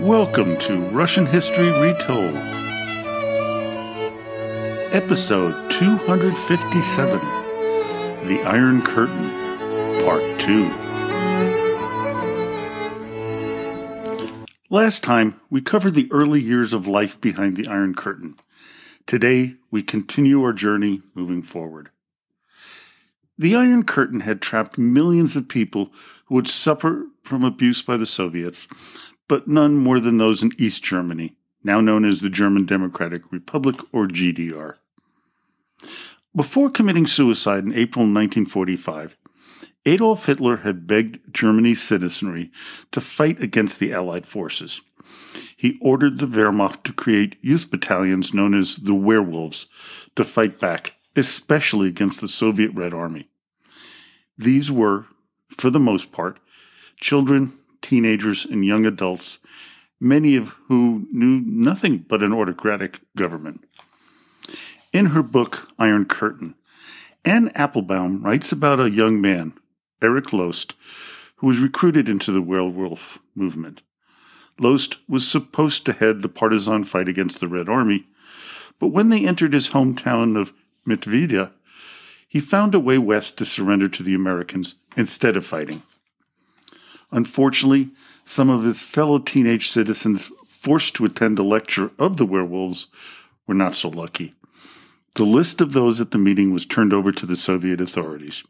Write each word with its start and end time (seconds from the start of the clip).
Welcome 0.00 0.58
to 0.58 0.80
Russian 0.90 1.24
History 1.24 1.70
Retold, 1.70 2.34
Episode 4.92 5.70
257 5.70 7.18
The 8.26 8.42
Iron 8.44 8.82
Curtain, 8.82 9.30
Part 10.04 10.40
2. 10.40 10.68
Last 14.68 15.04
time, 15.04 15.40
we 15.48 15.60
covered 15.62 15.94
the 15.94 16.10
early 16.10 16.42
years 16.42 16.72
of 16.72 16.88
life 16.88 17.20
behind 17.20 17.56
the 17.56 17.68
Iron 17.68 17.94
Curtain. 17.94 18.34
Today, 19.06 19.54
we 19.70 19.82
continue 19.82 20.42
our 20.42 20.52
journey 20.52 21.02
moving 21.14 21.40
forward. 21.40 21.90
The 23.38 23.54
Iron 23.54 23.84
Curtain 23.84 24.20
had 24.20 24.40
trapped 24.40 24.76
millions 24.76 25.34
of 25.34 25.48
people 25.48 25.92
who 26.26 26.34
would 26.36 26.48
suffer 26.48 27.06
from 27.22 27.42
abuse 27.42 27.82
by 27.82 27.96
the 27.96 28.06
Soviets, 28.06 28.68
but 29.28 29.48
none 29.48 29.76
more 29.76 30.00
than 30.00 30.18
those 30.18 30.42
in 30.42 30.52
East 30.58 30.82
Germany, 30.82 31.36
now 31.62 31.80
known 31.80 32.04
as 32.04 32.20
the 32.20 32.30
German 32.30 32.66
Democratic 32.66 33.30
Republic 33.32 33.76
or 33.92 34.06
GDR. 34.06 34.76
Before 36.34 36.70
committing 36.70 37.06
suicide 37.06 37.64
in 37.64 37.72
April 37.72 38.04
1945, 38.04 39.16
Adolf 39.86 40.26
Hitler 40.26 40.58
had 40.58 40.86
begged 40.86 41.32
Germany's 41.32 41.82
citizenry 41.82 42.50
to 42.90 43.00
fight 43.00 43.42
against 43.42 43.78
the 43.78 43.92
Allied 43.92 44.26
forces. 44.26 44.80
He 45.56 45.78
ordered 45.80 46.18
the 46.18 46.26
Wehrmacht 46.26 46.82
to 46.84 46.92
create 46.92 47.36
youth 47.42 47.70
battalions 47.70 48.32
known 48.32 48.54
as 48.54 48.76
the 48.76 48.94
Werewolves 48.94 49.66
to 50.16 50.24
fight 50.24 50.58
back 50.58 50.94
especially 51.16 51.88
against 51.88 52.20
the 52.20 52.28
Soviet 52.28 52.72
Red 52.74 52.92
Army. 52.92 53.28
These 54.36 54.70
were, 54.70 55.06
for 55.48 55.70
the 55.70 55.80
most 55.80 56.12
part, 56.12 56.38
children, 56.98 57.52
teenagers, 57.84 58.46
and 58.46 58.64
young 58.64 58.86
adults, 58.86 59.38
many 60.00 60.36
of 60.36 60.54
who 60.68 61.06
knew 61.12 61.40
nothing 61.44 61.98
but 62.08 62.22
an 62.22 62.32
autocratic 62.32 63.00
government. 63.14 63.62
In 64.92 65.06
her 65.06 65.22
book, 65.22 65.68
Iron 65.78 66.06
Curtain, 66.06 66.54
Anne 67.26 67.52
Applebaum 67.54 68.22
writes 68.22 68.50
about 68.52 68.80
a 68.80 68.90
young 68.90 69.20
man, 69.20 69.52
Erich 70.02 70.32
Loest, 70.32 70.74
who 71.36 71.46
was 71.46 71.58
recruited 71.58 72.08
into 72.08 72.32
the 72.32 72.42
werewolf 72.42 73.18
movement. 73.34 73.82
Loest 74.58 74.96
was 75.06 75.28
supposed 75.28 75.84
to 75.84 75.92
head 75.92 76.22
the 76.22 76.28
partisan 76.28 76.84
fight 76.84 77.08
against 77.08 77.40
the 77.40 77.48
Red 77.48 77.68
Army, 77.68 78.06
but 78.78 78.88
when 78.88 79.10
they 79.10 79.26
entered 79.26 79.52
his 79.52 79.70
hometown 79.70 80.40
of 80.40 80.54
Mittweida, 80.86 81.52
he 82.26 82.40
found 82.40 82.74
a 82.74 82.80
way 82.80 82.96
west 82.96 83.36
to 83.38 83.44
surrender 83.44 83.88
to 83.88 84.02
the 84.02 84.14
Americans 84.14 84.74
instead 84.96 85.36
of 85.36 85.44
fighting. 85.44 85.82
Unfortunately, 87.14 87.90
some 88.24 88.50
of 88.50 88.64
his 88.64 88.82
fellow 88.82 89.18
teenage 89.18 89.68
citizens 89.68 90.32
forced 90.46 90.96
to 90.96 91.04
attend 91.04 91.38
a 91.38 91.44
lecture 91.44 91.92
of 91.96 92.16
the 92.16 92.26
werewolves 92.26 92.88
were 93.46 93.54
not 93.54 93.76
so 93.76 93.88
lucky. 93.88 94.34
The 95.14 95.22
list 95.22 95.60
of 95.60 95.74
those 95.74 96.00
at 96.00 96.10
the 96.10 96.18
meeting 96.18 96.52
was 96.52 96.66
turned 96.66 96.92
over 96.92 97.12
to 97.12 97.24
the 97.24 97.36
Soviet 97.36 97.80
authorities. 97.80 98.42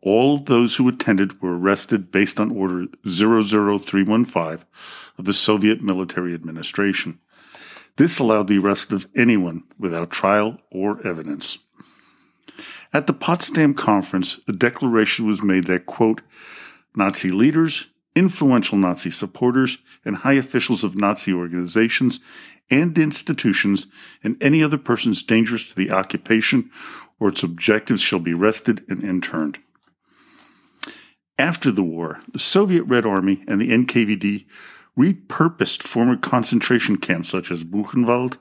All 0.00 0.36
of 0.36 0.46
those 0.46 0.76
who 0.76 0.88
attended 0.88 1.42
were 1.42 1.58
arrested 1.58 2.10
based 2.10 2.40
on 2.40 2.52
Order 2.52 2.86
00315 3.06 4.64
of 5.18 5.24
the 5.26 5.34
Soviet 5.34 5.82
Military 5.82 6.32
Administration. 6.32 7.18
This 7.96 8.18
allowed 8.18 8.46
the 8.46 8.58
arrest 8.58 8.92
of 8.92 9.08
anyone 9.14 9.64
without 9.78 10.10
trial 10.10 10.58
or 10.70 11.06
evidence. 11.06 11.58
At 12.94 13.06
the 13.06 13.12
Potsdam 13.12 13.74
Conference, 13.74 14.40
a 14.48 14.52
declaration 14.52 15.26
was 15.26 15.42
made 15.42 15.64
that, 15.64 15.84
quote, 15.84 16.22
Nazi 16.96 17.30
leaders, 17.30 17.88
influential 18.14 18.76
Nazi 18.76 19.10
supporters, 19.10 19.78
and 20.04 20.16
high 20.16 20.34
officials 20.34 20.82
of 20.82 20.96
Nazi 20.96 21.32
organizations 21.32 22.20
and 22.70 22.98
institutions, 22.98 23.86
and 24.22 24.36
any 24.42 24.62
other 24.62 24.78
persons 24.78 25.22
dangerous 25.22 25.70
to 25.70 25.76
the 25.76 25.92
occupation 25.92 26.70
or 27.18 27.28
its 27.28 27.42
objectives 27.42 28.00
shall 28.00 28.18
be 28.18 28.34
arrested 28.34 28.84
and 28.88 29.02
interned. 29.02 29.58
After 31.38 31.70
the 31.70 31.84
war, 31.84 32.20
the 32.32 32.38
Soviet 32.38 32.82
Red 32.82 33.06
Army 33.06 33.44
and 33.46 33.60
the 33.60 33.70
NKVD 33.70 34.46
repurposed 34.98 35.82
former 35.82 36.16
concentration 36.16 36.96
camps 36.96 37.28
such 37.28 37.52
as 37.52 37.62
Buchenwald, 37.64 38.38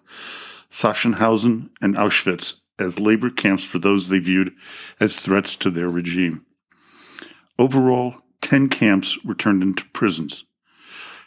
Sachsenhausen, 0.69 1.69
and 1.79 1.95
Auschwitz 1.95 2.61
as 2.79 2.99
labor 2.99 3.29
camps 3.29 3.63
for 3.63 3.79
those 3.79 4.09
they 4.09 4.19
viewed 4.19 4.53
as 4.99 5.19
threats 5.19 5.55
to 5.57 5.69
their 5.69 5.87
regime. 5.87 6.45
Overall, 7.59 8.15
10 8.41 8.69
camps 8.69 9.23
were 9.23 9.35
turned 9.35 9.61
into 9.61 9.85
prisons. 9.89 10.45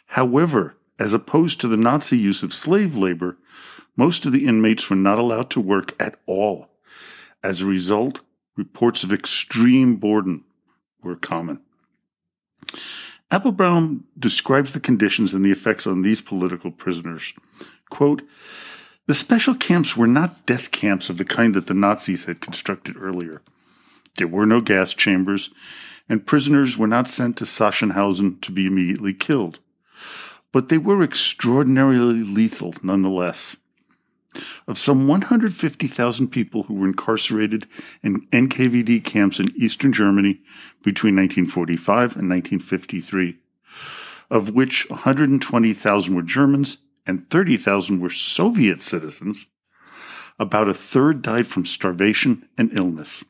However, 0.07 0.75
as 0.99 1.13
opposed 1.13 1.61
to 1.61 1.67
the 1.67 1.77
Nazi 1.77 2.17
use 2.17 2.43
of 2.43 2.53
slave 2.53 2.97
labor, 2.97 3.37
most 3.95 4.25
of 4.25 4.31
the 4.31 4.47
inmates 4.47 4.89
were 4.89 4.95
not 4.95 5.19
allowed 5.19 5.49
to 5.51 5.61
work 5.61 5.95
at 5.99 6.15
all. 6.25 6.69
As 7.43 7.61
a 7.61 7.65
result, 7.65 8.21
reports 8.55 9.03
of 9.03 9.11
extreme 9.11 9.95
boredom 9.95 10.45
were 11.01 11.15
common. 11.15 11.59
Applebaum 13.31 14.05
describes 14.19 14.73
the 14.73 14.79
conditions 14.79 15.33
and 15.33 15.43
the 15.43 15.51
effects 15.51 15.87
on 15.87 16.01
these 16.01 16.21
political 16.21 16.69
prisoners. 16.69 17.33
Quote, 17.89 18.21
the 19.07 19.13
special 19.13 19.55
camps 19.55 19.97
were 19.97 20.07
not 20.07 20.45
death 20.45 20.71
camps 20.71 21.09
of 21.09 21.17
the 21.17 21.25
kind 21.25 21.53
that 21.55 21.67
the 21.67 21.73
Nazis 21.73 22.25
had 22.25 22.39
constructed 22.39 22.95
earlier. 22.97 23.41
There 24.17 24.27
were 24.27 24.45
no 24.45 24.61
gas 24.61 24.93
chambers, 24.93 25.49
and 26.11 26.27
prisoners 26.27 26.77
were 26.77 26.87
not 26.87 27.07
sent 27.07 27.37
to 27.37 27.45
Sachsenhausen 27.45 28.41
to 28.41 28.51
be 28.51 28.65
immediately 28.65 29.13
killed. 29.13 29.59
But 30.51 30.67
they 30.67 30.77
were 30.77 31.01
extraordinarily 31.01 32.21
lethal 32.21 32.73
nonetheless. 32.83 33.55
Of 34.67 34.77
some 34.77 35.07
150,000 35.07 36.27
people 36.27 36.63
who 36.63 36.73
were 36.73 36.87
incarcerated 36.87 37.65
in 38.03 38.27
NKVD 38.27 39.05
camps 39.05 39.39
in 39.39 39.55
eastern 39.55 39.93
Germany 39.93 40.41
between 40.83 41.15
1945 41.15 42.17
and 42.17 42.29
1953, 42.29 43.37
of 44.29 44.49
which 44.49 44.89
120,000 44.89 46.13
were 46.13 46.21
Germans 46.23 46.79
and 47.07 47.29
30,000 47.29 48.01
were 48.01 48.09
Soviet 48.09 48.81
citizens, 48.81 49.45
about 50.37 50.67
a 50.67 50.73
third 50.73 51.21
died 51.21 51.47
from 51.47 51.63
starvation 51.63 52.49
and 52.57 52.77
illness. 52.77 53.23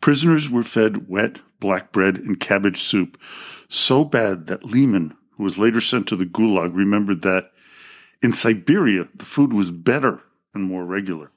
Prisoners 0.00 0.50
were 0.50 0.62
fed 0.62 1.08
wet 1.08 1.40
black 1.58 1.92
bread 1.92 2.18
and 2.18 2.38
cabbage 2.38 2.82
soup 2.82 3.20
so 3.68 4.04
bad 4.04 4.46
that 4.46 4.64
Lehman, 4.64 5.16
who 5.36 5.44
was 5.44 5.58
later 5.58 5.80
sent 5.80 6.06
to 6.08 6.16
the 6.16 6.26
Gulag, 6.26 6.74
remembered 6.74 7.22
that 7.22 7.50
in 8.22 8.32
Siberia, 8.32 9.08
the 9.14 9.24
food 9.24 9.52
was 9.52 9.70
better 9.70 10.22
and 10.54 10.64
more 10.64 10.84
regular. 10.84 11.30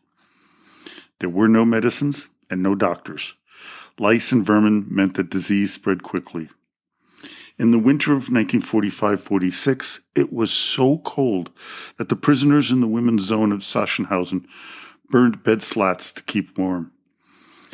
There 1.20 1.30
were 1.30 1.48
no 1.48 1.66
medicines 1.66 2.30
and 2.50 2.64
no 2.64 2.76
doctors. 2.76 3.34
Lice 3.98 4.32
and 4.32 4.46
vermin 4.46 4.88
meant 4.90 5.16
that 5.16 5.30
disease 5.30 5.74
spread 5.74 6.04
quickly. 6.04 6.50
In 7.58 7.72
the 7.72 7.80
winter 7.80 8.12
of 8.12 8.32
1945 8.32 9.20
46, 9.20 10.02
it 10.16 10.32
was 10.32 10.54
so 10.54 11.00
cold 11.00 11.52
that 11.98 12.08
the 12.08 12.16
prisoners 12.16 12.72
in 12.72 12.80
the 12.80 12.88
women's 12.88 13.24
zone 13.24 13.52
of 13.52 13.60
Sachsenhausen 13.60 14.46
burned 15.10 15.44
bed 15.44 15.62
slats 15.62 16.14
to 16.14 16.24
keep 16.24 16.58
warm. 16.58 16.94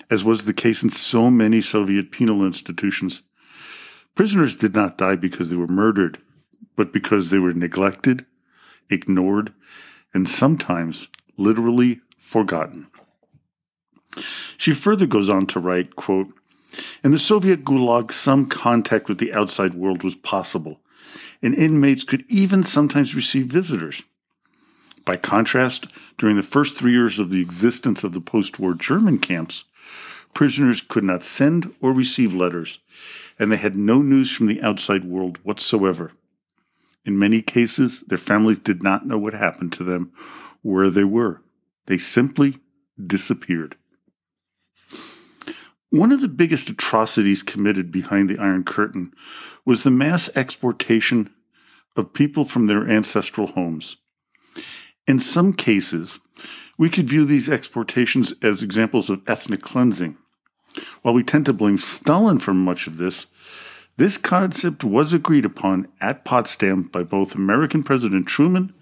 As 0.09 0.23
was 0.23 0.45
the 0.45 0.53
case 0.53 0.83
in 0.83 0.89
so 0.89 1.31
many 1.31 1.61
Soviet 1.61 2.11
penal 2.11 2.45
institutions, 2.45 3.23
prisoners 4.13 4.55
did 4.55 4.75
not 4.75 4.97
die 4.97 5.15
because 5.15 5.49
they 5.49 5.55
were 5.55 5.67
murdered, 5.67 6.19
but 6.75 6.93
because 6.93 7.29
they 7.29 7.39
were 7.39 7.53
neglected 7.53 8.25
ignored, 8.89 9.53
and 10.13 10.27
sometimes 10.27 11.07
literally 11.37 12.01
forgotten. 12.17 12.87
She 14.57 14.73
further 14.73 15.05
goes 15.05 15.29
on 15.29 15.47
to 15.47 15.59
write, 15.59 15.95
quote, 15.95 16.33
In 17.03 17.11
the 17.11 17.19
Soviet 17.19 17.63
Gulag, 17.63 18.11
some 18.11 18.45
contact 18.45 19.09
with 19.09 19.17
the 19.17 19.33
outside 19.33 19.73
world 19.73 20.03
was 20.03 20.15
possible, 20.15 20.79
and 21.41 21.53
inmates 21.53 22.03
could 22.03 22.23
even 22.29 22.63
sometimes 22.63 23.15
receive 23.15 23.47
visitors. 23.47 24.03
By 25.03 25.17
contrast, 25.17 25.87
during 26.17 26.35
the 26.35 26.43
first 26.43 26.77
three 26.77 26.93
years 26.93 27.19
of 27.19 27.29
the 27.29 27.41
existence 27.41 28.03
of 28.03 28.13
the 28.13 28.21
post 28.21 28.59
war 28.59 28.73
German 28.73 29.19
camps, 29.19 29.65
prisoners 30.33 30.81
could 30.81 31.03
not 31.03 31.23
send 31.23 31.73
or 31.81 31.93
receive 31.93 32.33
letters, 32.33 32.79
and 33.39 33.51
they 33.51 33.57
had 33.57 33.75
no 33.75 34.01
news 34.01 34.31
from 34.31 34.47
the 34.47 34.61
outside 34.61 35.05
world 35.05 35.39
whatsoever. 35.43 36.11
In 37.05 37.17
many 37.17 37.41
cases, 37.41 38.01
their 38.01 38.17
families 38.17 38.59
did 38.59 38.83
not 38.83 39.05
know 39.05 39.17
what 39.17 39.33
happened 39.33 39.71
to 39.73 39.83
them, 39.83 40.11
where 40.61 40.89
they 40.89 41.03
were. 41.03 41.41
They 41.85 41.97
simply 41.97 42.57
disappeared. 43.03 43.77
One 45.91 46.11
of 46.11 46.21
the 46.21 46.27
biggest 46.27 46.69
atrocities 46.69 47.43
committed 47.43 47.91
behind 47.91 48.29
the 48.29 48.39
Iron 48.39 48.63
Curtain 48.63 49.13
was 49.65 49.83
the 49.83 49.91
mass 49.91 50.29
exportation 50.35 51.33
of 51.95 52.13
people 52.13 52.43
from 52.43 52.67
their 52.67 52.87
ancestral 52.87 53.47
homes. 53.47 53.97
In 55.07 55.19
some 55.19 55.53
cases, 55.53 56.19
we 56.77 56.89
could 56.89 57.09
view 57.09 57.25
these 57.25 57.49
exportations 57.49 58.33
as 58.41 58.61
examples 58.61 59.09
of 59.09 59.21
ethnic 59.27 59.61
cleansing. 59.61 60.17
While 61.01 61.13
we 61.13 61.23
tend 61.23 61.45
to 61.45 61.53
blame 61.53 61.77
Stalin 61.77 62.37
for 62.37 62.53
much 62.53 62.87
of 62.87 62.97
this, 62.97 63.27
This 63.97 64.17
concept 64.17 64.83
was 64.83 65.13
agreed 65.13 65.45
upon 65.45 65.87
at 66.01 66.25
Potsdam 66.25 66.83
by 66.83 67.03
both 67.03 67.33
American 67.33 67.81
President 67.81 68.27
Truman 68.27 68.73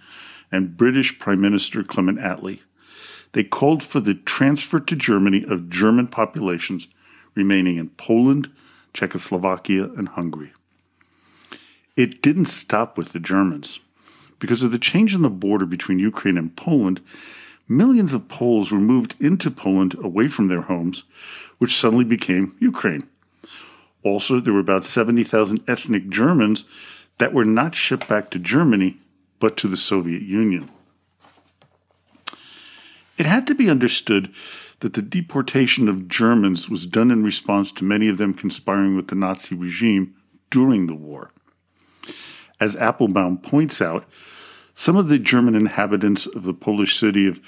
and 0.52 0.76
British 0.76 1.20
Prime 1.20 1.40
Minister 1.40 1.84
Clement 1.84 2.18
Attlee. 2.20 2.62
They 3.34 3.44
called 3.44 3.84
for 3.84 4.00
the 4.00 4.16
transfer 4.16 4.80
to 4.80 4.96
Germany 4.96 5.46
of 5.48 5.70
German 5.70 6.08
populations 6.08 6.88
remaining 7.36 7.78
in 7.78 7.90
Poland, 7.90 8.52
Czechoslovakia, 8.94 9.86
and 9.96 10.10
Hungary. 10.10 10.54
It 11.96 12.24
didn't 12.24 12.46
stop 12.46 12.98
with 12.98 13.14
the 13.14 13.20
Germans. 13.20 13.80
Because 14.40 14.64
of 14.64 14.72
the 14.72 14.80
change 14.80 15.14
in 15.14 15.22
the 15.22 15.30
border 15.30 15.66
between 15.68 16.00
Ukraine 16.00 16.38
and 16.38 16.56
Poland, 16.56 17.02
millions 17.68 18.14
of 18.14 18.28
Poles 18.28 18.72
were 18.72 18.80
moved 18.80 19.16
into 19.20 19.52
Poland 19.52 19.96
away 20.02 20.28
from 20.28 20.48
their 20.48 20.62
homes, 20.62 21.04
which 21.58 21.76
suddenly 21.76 22.06
became 22.06 22.56
Ukraine. 22.60 23.08
Also, 24.04 24.40
there 24.40 24.54
were 24.54 24.60
about 24.60 24.84
70,000 24.84 25.64
ethnic 25.68 26.10
Germans 26.10 26.66
that 27.18 27.34
were 27.34 27.46
not 27.46 27.76
shipped 27.76 28.08
back 28.08 28.30
to 28.32 28.40
Germany, 28.40 28.98
but 29.40 29.56
to 29.58 29.68
the 29.68 29.78
Soviet 29.78 30.22
Union. 30.22 30.70
It 33.18 33.26
had 33.26 33.46
to 33.48 33.56
be 33.56 33.70
understood 33.70 34.34
that 34.80 34.94
the 34.94 35.02
deportation 35.02 35.88
of 35.88 36.10
Germans 36.10 36.70
was 36.70 36.86
done 36.86 37.12
in 37.12 37.24
response 37.24 37.72
to 37.72 37.86
many 37.86 38.10
of 38.10 38.18
them 38.18 38.34
conspiring 38.34 38.96
with 38.96 39.08
the 39.08 39.16
Nazi 39.16 39.56
regime 39.56 40.14
during 40.50 40.88
the 40.88 40.96
war. 40.96 41.32
As 42.60 42.76
Applebaum 42.76 43.38
points 43.38 43.82
out, 43.82 44.06
some 44.74 44.98
of 44.98 45.08
the 45.08 45.20
German 45.20 45.56
inhabitants 45.56 46.26
of 46.26 46.44
the 46.44 46.54
Polish 46.54 46.98
city 46.98 47.28
of 47.28 47.40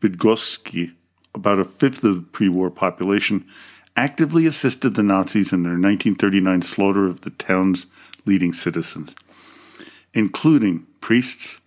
Bydgoszcz, 0.00 0.92
about 1.34 1.58
a 1.58 1.64
fifth 1.64 2.04
of 2.04 2.14
the 2.14 2.20
pre 2.22 2.48
war 2.48 2.70
population, 2.70 3.46
actively 3.96 4.46
assisted 4.46 4.94
the 4.94 5.02
Nazis 5.02 5.52
in 5.52 5.62
their 5.62 5.72
1939 5.72 6.62
slaughter 6.62 7.06
of 7.06 7.22
the 7.22 7.30
town's 7.30 7.86
leading 8.24 8.52
citizens, 8.52 9.14
including 10.12 10.86
priests, 11.00 11.60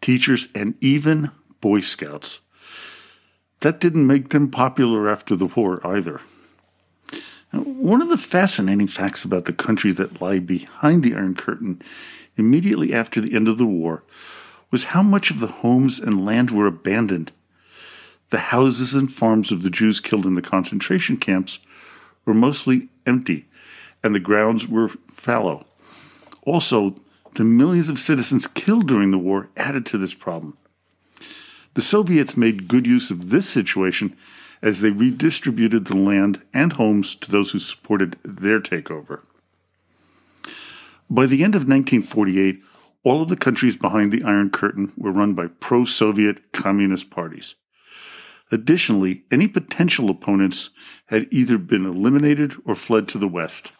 teachers, 0.00 0.48
and 0.54 0.74
even 0.80 1.30
Boy 1.60 1.80
Scouts. 1.80 2.40
That 3.60 3.80
didn't 3.80 4.06
make 4.06 4.30
them 4.30 4.50
popular 4.50 5.08
after 5.08 5.34
the 5.34 5.46
war 5.46 5.86
either. 5.86 6.20
Now, 7.52 7.60
one 7.60 8.02
of 8.02 8.08
the 8.08 8.16
fascinating 8.16 8.86
facts 8.86 9.24
about 9.24 9.44
the 9.44 9.52
countries 9.52 9.96
that 9.96 10.20
lie 10.20 10.38
behind 10.38 11.02
the 11.02 11.14
Iron 11.14 11.34
Curtain 11.34 11.80
immediately 12.36 12.92
after 12.92 13.20
the 13.20 13.34
end 13.34 13.48
of 13.48 13.58
the 13.58 13.66
war 13.66 14.02
was 14.70 14.84
how 14.84 15.02
much 15.02 15.30
of 15.30 15.40
the 15.40 15.46
homes 15.46 15.98
and 15.98 16.24
land 16.24 16.50
were 16.50 16.66
abandoned. 16.66 17.32
The 18.30 18.38
houses 18.38 18.94
and 18.94 19.10
farms 19.10 19.52
of 19.52 19.62
the 19.62 19.70
Jews 19.70 20.00
killed 20.00 20.26
in 20.26 20.34
the 20.34 20.42
concentration 20.42 21.16
camps 21.16 21.58
were 22.24 22.34
mostly 22.34 22.88
empty, 23.06 23.46
and 24.02 24.14
the 24.14 24.20
grounds 24.20 24.66
were 24.66 24.88
fallow. 25.10 25.66
Also, 26.42 26.96
the 27.34 27.44
millions 27.44 27.88
of 27.88 27.98
citizens 27.98 28.46
killed 28.46 28.88
during 28.88 29.10
the 29.10 29.18
war 29.18 29.48
added 29.56 29.86
to 29.86 29.98
this 29.98 30.14
problem. 30.14 30.56
The 31.74 31.82
Soviets 31.82 32.36
made 32.36 32.68
good 32.68 32.86
use 32.86 33.10
of 33.10 33.30
this 33.30 33.48
situation 33.48 34.16
as 34.62 34.80
they 34.80 34.90
redistributed 34.90 35.84
the 35.84 35.96
land 35.96 36.42
and 36.54 36.72
homes 36.72 37.14
to 37.16 37.30
those 37.30 37.50
who 37.50 37.58
supported 37.58 38.16
their 38.24 38.60
takeover. 38.60 39.20
By 41.10 41.26
the 41.26 41.44
end 41.44 41.54
of 41.54 41.68
1948, 41.68 42.62
all 43.06 43.22
of 43.22 43.28
the 43.28 43.36
countries 43.36 43.76
behind 43.76 44.10
the 44.10 44.24
Iron 44.24 44.50
Curtain 44.50 44.92
were 44.96 45.12
run 45.12 45.32
by 45.32 45.46
pro 45.46 45.84
Soviet 45.84 46.50
communist 46.52 47.08
parties. 47.08 47.54
Additionally, 48.50 49.22
any 49.30 49.46
potential 49.46 50.10
opponents 50.10 50.70
had 51.06 51.28
either 51.30 51.56
been 51.56 51.86
eliminated 51.86 52.54
or 52.64 52.74
fled 52.74 53.06
to 53.06 53.18
the 53.18 53.28
West. 53.28 53.70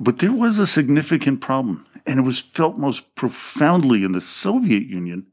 But 0.00 0.18
there 0.18 0.32
was 0.32 0.58
a 0.58 0.66
significant 0.66 1.40
problem, 1.40 1.86
and 2.04 2.18
it 2.18 2.22
was 2.22 2.40
felt 2.40 2.76
most 2.76 3.14
profoundly 3.14 4.02
in 4.02 4.10
the 4.10 4.20
Soviet 4.20 4.82
Union 4.88 5.28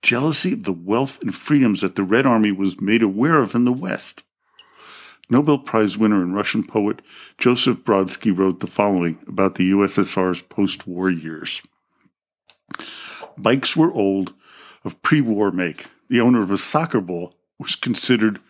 jealousy 0.00 0.54
of 0.54 0.62
the 0.62 0.72
wealth 0.72 1.20
and 1.20 1.34
freedoms 1.34 1.82
that 1.82 1.96
the 1.96 2.02
Red 2.02 2.24
Army 2.24 2.50
was 2.50 2.80
made 2.80 3.02
aware 3.02 3.40
of 3.40 3.54
in 3.54 3.66
the 3.66 3.72
West. 3.72 4.24
Nobel 5.30 5.58
Prize 5.58 5.98
winner 5.98 6.22
and 6.22 6.34
Russian 6.34 6.66
poet 6.66 7.02
Joseph 7.36 7.78
Brodsky 7.78 8.36
wrote 8.36 8.60
the 8.60 8.66
following 8.66 9.18
about 9.26 9.56
the 9.56 9.70
USSR's 9.70 10.42
post 10.42 10.86
war 10.86 11.10
years 11.10 11.62
Bikes 13.36 13.76
were 13.76 13.92
old, 13.92 14.34
of 14.84 15.00
pre 15.02 15.20
war 15.20 15.50
make 15.50 15.86
the 16.08 16.20
owner 16.20 16.42
of 16.42 16.50
a 16.50 16.56
soccer 16.56 17.00
ball 17.00 17.34
was 17.58 17.76
considered 17.76 18.40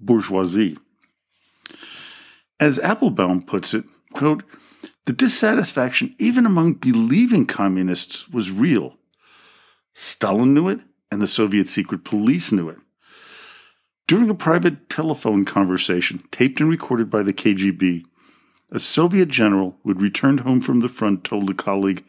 bourgeoisie. 0.00 0.78
As 2.58 2.78
Applebaum 2.78 3.42
puts 3.42 3.74
it, 3.74 3.84
quote, 4.12 4.42
the 5.06 5.12
dissatisfaction, 5.12 6.14
even 6.18 6.46
among 6.46 6.74
believing 6.74 7.46
communists, 7.46 8.28
was 8.28 8.50
real. 8.50 8.96
Stalin 9.92 10.54
knew 10.54 10.68
it, 10.68 10.80
and 11.10 11.20
the 11.20 11.26
Soviet 11.26 11.68
secret 11.68 12.04
police 12.04 12.50
knew 12.50 12.68
it. 12.70 12.78
During 14.06 14.28
a 14.28 14.34
private 14.34 14.90
telephone 14.90 15.46
conversation 15.46 16.24
taped 16.30 16.60
and 16.60 16.68
recorded 16.68 17.08
by 17.08 17.22
the 17.22 17.32
KGB, 17.32 18.04
a 18.70 18.78
Soviet 18.78 19.30
general 19.30 19.78
who 19.82 19.90
had 19.90 20.02
returned 20.02 20.40
home 20.40 20.60
from 20.60 20.80
the 20.80 20.90
front 20.90 21.24
told 21.24 21.48
a 21.48 21.54
colleague 21.54 22.04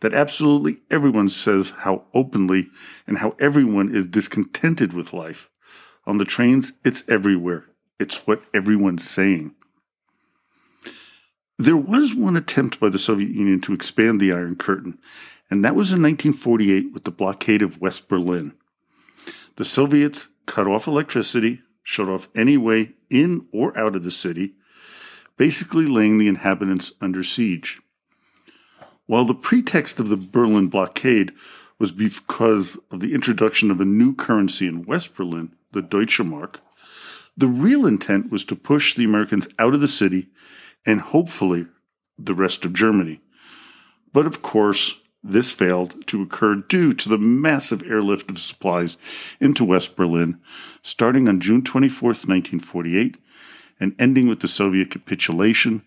that 0.00 0.14
absolutely 0.14 0.78
everyone 0.90 1.28
says 1.28 1.74
how 1.78 2.06
openly 2.12 2.70
and 3.06 3.18
how 3.18 3.36
everyone 3.38 3.94
is 3.94 4.04
discontented 4.04 4.92
with 4.92 5.12
life. 5.12 5.48
On 6.06 6.18
the 6.18 6.24
trains, 6.24 6.72
it's 6.84 7.08
everywhere. 7.08 7.66
It's 8.00 8.26
what 8.26 8.42
everyone's 8.52 9.08
saying. 9.08 9.54
There 11.56 11.76
was 11.76 12.16
one 12.16 12.36
attempt 12.36 12.80
by 12.80 12.88
the 12.88 12.98
Soviet 12.98 13.30
Union 13.30 13.60
to 13.60 13.72
expand 13.72 14.20
the 14.20 14.32
Iron 14.32 14.56
Curtain, 14.56 14.98
and 15.48 15.64
that 15.64 15.76
was 15.76 15.92
in 15.92 16.02
1948 16.02 16.92
with 16.92 17.04
the 17.04 17.12
blockade 17.12 17.62
of 17.62 17.80
West 17.80 18.08
Berlin. 18.08 18.54
The 19.54 19.64
Soviets 19.64 20.30
cut 20.46 20.66
off 20.66 20.86
electricity, 20.86 21.62
shut 21.82 22.08
off 22.08 22.28
any 22.34 22.56
way 22.56 22.92
in 23.10 23.46
or 23.52 23.76
out 23.78 23.94
of 23.94 24.04
the 24.04 24.10
city, 24.10 24.54
basically 25.36 25.86
laying 25.86 26.18
the 26.18 26.28
inhabitants 26.28 26.92
under 27.00 27.22
siege. 27.22 27.80
While 29.06 29.24
the 29.24 29.34
pretext 29.34 30.00
of 30.00 30.08
the 30.08 30.16
Berlin 30.16 30.68
blockade 30.68 31.32
was 31.78 31.92
because 31.92 32.78
of 32.90 33.00
the 33.00 33.14
introduction 33.14 33.70
of 33.70 33.80
a 33.80 33.84
new 33.84 34.14
currency 34.14 34.66
in 34.66 34.84
West 34.84 35.14
Berlin, 35.14 35.54
the 35.72 35.82
Deutsche 35.82 36.20
Mark, 36.20 36.60
the 37.36 37.48
real 37.48 37.86
intent 37.86 38.30
was 38.30 38.44
to 38.44 38.56
push 38.56 38.94
the 38.94 39.04
Americans 39.04 39.48
out 39.58 39.74
of 39.74 39.80
the 39.80 39.88
city 39.88 40.28
and 40.86 41.00
hopefully 41.00 41.66
the 42.18 42.34
rest 42.34 42.64
of 42.64 42.72
Germany. 42.72 43.20
But 44.12 44.26
of 44.26 44.42
course, 44.42 45.00
this 45.22 45.52
failed 45.52 46.06
to 46.08 46.22
occur 46.22 46.56
due 46.56 46.92
to 46.92 47.08
the 47.08 47.18
massive 47.18 47.82
airlift 47.82 48.30
of 48.30 48.38
supplies 48.38 48.96
into 49.40 49.64
West 49.64 49.96
Berlin, 49.96 50.40
starting 50.82 51.28
on 51.28 51.40
June 51.40 51.62
24, 51.62 52.08
1948, 52.08 53.18
and 53.78 53.94
ending 53.98 54.28
with 54.28 54.40
the 54.40 54.48
Soviet 54.48 54.90
capitulation 54.90 55.82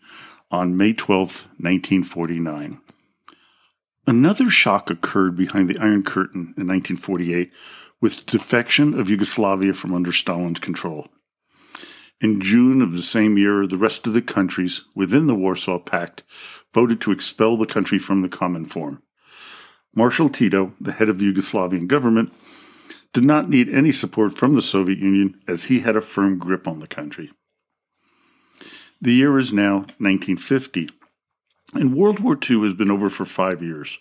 on 0.52 0.78
May 0.78 0.94
12, 0.94 1.46
1949. 1.58 2.80
Another 4.08 4.50
shock 4.50 4.90
occurred 4.90 5.36
behind 5.36 5.68
the 5.68 5.80
Iron 5.80 6.04
Curtain 6.04 6.54
in 6.58 6.68
1948 6.68 7.52
with 8.00 8.18
the 8.18 8.38
defection 8.38 8.98
of 8.98 9.10
Yugoslavia 9.10 9.74
from 9.74 9.94
under 9.94 10.12
Stalin's 10.12 10.60
control. 10.60 11.08
In 12.22 12.40
June 12.40 12.82
of 12.82 12.94
the 12.94 13.02
same 13.02 13.38
year, 13.38 13.68
the 13.68 13.78
rest 13.78 14.08
of 14.08 14.14
the 14.14 14.22
countries 14.22 14.86
within 14.94 15.28
the 15.28 15.36
Warsaw 15.36 15.80
Pact 15.80 16.24
voted 16.74 17.02
to 17.02 17.12
expel 17.12 17.58
the 17.58 17.66
country 17.66 18.00
from 18.00 18.22
the 18.22 18.30
Cominform. 18.30 19.02
Marshal 19.96 20.30
Tito, 20.30 20.74
the 20.80 20.92
head 20.92 21.10
of 21.10 21.18
the 21.18 21.32
Yugoslavian 21.32 21.88
government, 21.88 22.34
did 23.14 23.26
not 23.26 23.50
need 23.50 23.70
any 23.70 23.92
support 23.92 24.38
from 24.38 24.54
the 24.54 24.62
Soviet 24.62 25.00
Union 25.00 25.40
as 25.48 25.66
he 25.66 25.80
had 25.80 25.96
a 25.96 26.02
firm 26.02 26.38
grip 26.38 26.68
on 26.68 26.80
the 26.80 26.88
country. 26.88 27.32
The 29.02 29.14
year 29.14 29.38
is 29.40 29.54
now 29.54 29.86
1950 29.98 30.90
and 31.74 31.96
World 31.96 32.20
War 32.20 32.38
II 32.50 32.62
has 32.62 32.74
been 32.74 32.92
over 32.92 33.10
for 33.10 33.26
five 33.26 33.62
years. 33.62 34.00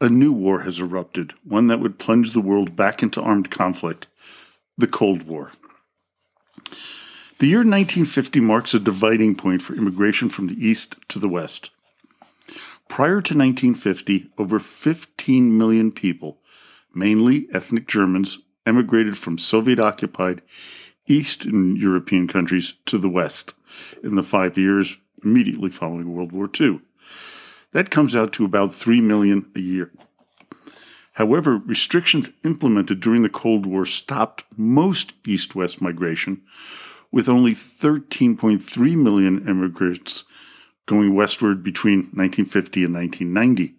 A 0.00 0.08
new 0.08 0.32
war 0.32 0.60
has 0.62 0.80
erupted, 0.80 1.32
one 1.44 1.68
that 1.68 1.80
would 1.80 1.98
plunge 1.98 2.32
the 2.32 2.40
world 2.40 2.74
back 2.74 3.02
into 3.02 3.22
armed 3.22 3.50
conflict 3.50 4.08
the 4.76 4.86
Cold 4.86 5.24
War. 5.24 5.52
The 7.38 7.46
year 7.46 7.58
1950 7.58 8.40
marks 8.40 8.74
a 8.74 8.80
dividing 8.80 9.36
point 9.36 9.62
for 9.62 9.74
immigration 9.74 10.28
from 10.28 10.46
the 10.46 10.66
East 10.66 10.96
to 11.08 11.18
the 11.18 11.28
West. 11.28 11.70
Prior 12.92 13.22
to 13.22 13.34
1950, 13.34 14.32
over 14.36 14.58
15 14.58 15.56
million 15.56 15.92
people, 15.92 16.42
mainly 16.94 17.48
ethnic 17.50 17.88
Germans, 17.88 18.40
emigrated 18.66 19.16
from 19.16 19.38
Soviet 19.38 19.78
occupied 19.78 20.42
Eastern 21.06 21.74
European 21.74 22.28
countries 22.28 22.74
to 22.84 22.98
the 22.98 23.08
West 23.08 23.54
in 24.02 24.16
the 24.16 24.22
five 24.22 24.58
years 24.58 24.98
immediately 25.24 25.70
following 25.70 26.14
World 26.14 26.32
War 26.32 26.50
II. 26.60 26.82
That 27.72 27.88
comes 27.88 28.14
out 28.14 28.30
to 28.34 28.44
about 28.44 28.74
3 28.74 29.00
million 29.00 29.50
a 29.56 29.60
year. 29.60 29.90
However, 31.12 31.56
restrictions 31.56 32.32
implemented 32.44 33.00
during 33.00 33.22
the 33.22 33.30
Cold 33.30 33.64
War 33.64 33.86
stopped 33.86 34.44
most 34.54 35.14
east 35.26 35.54
west 35.54 35.80
migration, 35.80 36.42
with 37.10 37.26
only 37.26 37.52
13.3 37.52 38.96
million 38.96 39.48
immigrants 39.48 40.24
going 40.86 41.14
westward 41.14 41.62
between 41.62 42.10
1950 42.12 42.84
and 42.84 42.94
1990. 42.94 43.74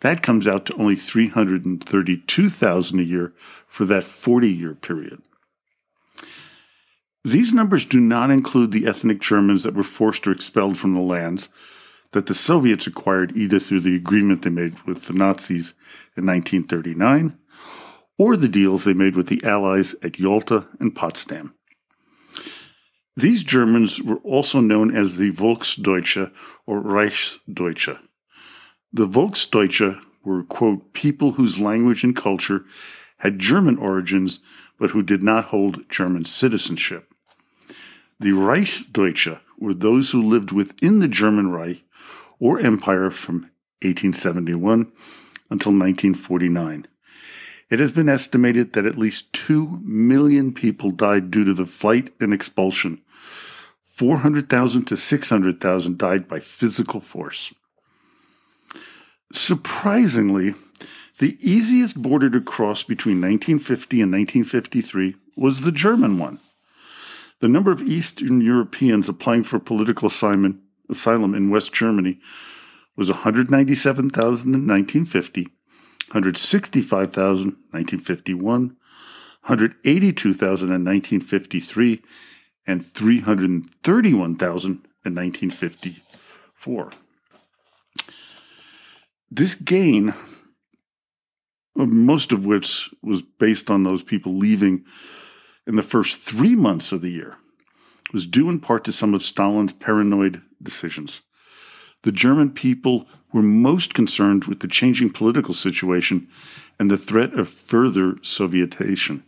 That 0.00 0.22
comes 0.22 0.48
out 0.48 0.66
to 0.66 0.74
only 0.74 0.96
332,000 0.96 2.98
a 2.98 3.02
year 3.02 3.32
for 3.66 3.84
that 3.84 4.04
40 4.04 4.50
year 4.50 4.74
period. 4.74 5.22
These 7.24 7.52
numbers 7.52 7.84
do 7.84 8.00
not 8.00 8.32
include 8.32 8.72
the 8.72 8.86
ethnic 8.86 9.20
Germans 9.20 9.62
that 9.62 9.74
were 9.74 9.84
forced 9.84 10.26
or 10.26 10.32
expelled 10.32 10.76
from 10.76 10.94
the 10.94 11.00
lands 11.00 11.48
that 12.10 12.26
the 12.26 12.34
Soviets 12.34 12.86
acquired 12.86 13.36
either 13.36 13.60
through 13.60 13.80
the 13.80 13.94
agreement 13.94 14.42
they 14.42 14.50
made 14.50 14.80
with 14.82 15.06
the 15.06 15.12
Nazis 15.12 15.74
in 16.16 16.26
1939 16.26 17.38
or 18.18 18.36
the 18.36 18.48
deals 18.48 18.84
they 18.84 18.92
made 18.92 19.16
with 19.16 19.28
the 19.28 19.42
Allies 19.44 19.94
at 20.02 20.18
Yalta 20.18 20.66
and 20.80 20.94
Potsdam. 20.94 21.54
These 23.16 23.44
Germans 23.44 24.00
were 24.00 24.18
also 24.18 24.60
known 24.60 24.96
as 24.96 25.16
the 25.16 25.30
Volksdeutsche 25.30 26.32
or 26.66 26.80
Reichsdeutsche. 26.80 27.98
The 28.92 29.06
Volksdeutsche 29.06 30.00
were, 30.24 30.42
quote, 30.42 30.92
people 30.94 31.32
whose 31.32 31.58
language 31.58 32.04
and 32.04 32.16
culture 32.16 32.64
had 33.18 33.38
German 33.38 33.76
origins 33.76 34.40
but 34.78 34.90
who 34.90 35.02
did 35.02 35.22
not 35.22 35.46
hold 35.46 35.88
German 35.88 36.24
citizenship. 36.24 37.12
The 38.18 38.30
Reichsdeutsche 38.30 39.40
were 39.58 39.74
those 39.74 40.10
who 40.10 40.22
lived 40.22 40.50
within 40.50 41.00
the 41.00 41.08
German 41.08 41.50
Reich 41.50 41.82
or 42.40 42.58
Empire 42.58 43.10
from 43.10 43.50
1871 43.82 44.90
until 45.50 45.72
1949. 45.72 46.86
It 47.72 47.80
has 47.80 47.90
been 47.90 48.10
estimated 48.10 48.74
that 48.74 48.84
at 48.84 48.98
least 48.98 49.32
2 49.32 49.80
million 49.82 50.52
people 50.52 50.90
died 50.90 51.30
due 51.30 51.46
to 51.46 51.54
the 51.54 51.64
flight 51.64 52.12
and 52.20 52.34
expulsion. 52.34 53.00
400,000 53.82 54.84
to 54.84 54.94
600,000 54.94 55.96
died 55.96 56.28
by 56.28 56.38
physical 56.38 57.00
force. 57.00 57.54
Surprisingly, 59.32 60.54
the 61.18 61.38
easiest 61.40 61.96
border 61.96 62.28
to 62.28 62.42
cross 62.42 62.82
between 62.82 63.22
1950 63.22 64.02
and 64.02 64.12
1953 64.12 65.16
was 65.34 65.62
the 65.62 65.72
German 65.72 66.18
one. 66.18 66.40
The 67.40 67.48
number 67.48 67.70
of 67.70 67.80
Eastern 67.80 68.42
Europeans 68.42 69.08
applying 69.08 69.44
for 69.44 69.58
political 69.58 70.08
asylum 70.08 71.34
in 71.34 71.48
West 71.48 71.72
Germany 71.72 72.18
was 72.96 73.10
197,000 73.10 74.54
in 74.54 74.68
1950 74.68 75.48
165,000 76.12 77.56
1951, 77.70 78.76
182,000 79.46 80.68
in 80.68 80.84
1953, 80.84 82.02
and 82.66 82.84
331,000 82.84 84.70
in 84.70 85.14
1954. 85.14 86.92
This 89.30 89.54
gain, 89.54 90.10
uh, 91.78 91.86
most 91.86 92.30
of 92.30 92.44
which 92.44 92.90
was 93.02 93.22
based 93.22 93.70
on 93.70 93.84
those 93.84 94.02
people 94.02 94.36
leaving 94.36 94.84
in 95.66 95.76
the 95.76 95.82
first 95.82 96.20
three 96.20 96.54
months 96.54 96.92
of 96.92 97.00
the 97.00 97.10
year, 97.10 97.38
was 98.12 98.26
due 98.26 98.50
in 98.50 98.60
part 98.60 98.84
to 98.84 98.92
some 98.92 99.14
of 99.14 99.22
Stalin's 99.22 99.72
paranoid 99.72 100.42
decisions. 100.62 101.22
The 102.02 102.12
German 102.12 102.50
people 102.50 103.08
were 103.32 103.42
most 103.42 103.94
concerned 103.94 104.44
with 104.44 104.60
the 104.60 104.68
changing 104.68 105.10
political 105.10 105.54
situation 105.54 106.28
and 106.78 106.90
the 106.90 106.98
threat 106.98 107.32
of 107.34 107.48
further 107.48 108.12
Sovietization. 108.14 109.22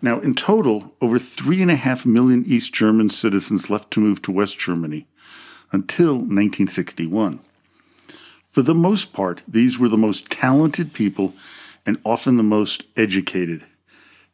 Now, 0.00 0.18
in 0.18 0.34
total, 0.34 0.92
over 1.00 1.18
3.5 1.18 2.04
million 2.04 2.44
East 2.44 2.74
German 2.74 3.08
citizens 3.08 3.70
left 3.70 3.90
to 3.92 4.00
move 4.00 4.20
to 4.22 4.32
West 4.32 4.58
Germany 4.58 5.06
until 5.70 6.14
1961. 6.14 7.38
For 8.48 8.62
the 8.62 8.74
most 8.74 9.12
part, 9.12 9.42
these 9.46 9.78
were 9.78 9.88
the 9.88 9.96
most 9.96 10.30
talented 10.30 10.92
people 10.92 11.34
and 11.86 11.98
often 12.04 12.36
the 12.36 12.42
most 12.42 12.84
educated. 12.96 13.64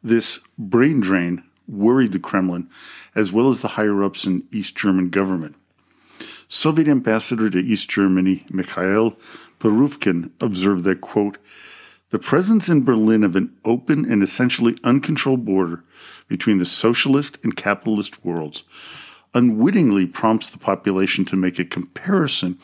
This 0.03 0.39
brain 0.57 0.99
drain 0.99 1.43
worried 1.67 2.11
the 2.11 2.19
Kremlin 2.19 2.67
as 3.15 3.31
well 3.31 3.49
as 3.49 3.61
the 3.61 3.69
higher 3.69 4.03
ups 4.03 4.25
in 4.25 4.47
East 4.51 4.75
German 4.75 5.09
government. 5.09 5.55
Soviet 6.49 6.87
ambassador 6.87 7.49
to 7.49 7.59
East 7.59 7.89
Germany, 7.89 8.45
Mikhail 8.49 9.15
Pervukhin, 9.59 10.31
observed 10.41 10.83
that, 10.83 10.99
quote, 10.99 11.37
the 12.09 12.19
presence 12.19 12.67
in 12.67 12.83
Berlin 12.83 13.23
of 13.23 13.35
an 13.35 13.55
open 13.63 14.11
and 14.11 14.21
essentially 14.21 14.75
uncontrolled 14.83 15.45
border 15.45 15.83
between 16.27 16.57
the 16.57 16.65
socialist 16.65 17.37
and 17.43 17.55
capitalist 17.55 18.25
worlds 18.25 18.63
unwittingly 19.33 20.05
prompts 20.05 20.49
the 20.49 20.57
population 20.57 21.25
to 21.25 21.35
make 21.35 21.59
a 21.59 21.65
comparison 21.65 22.57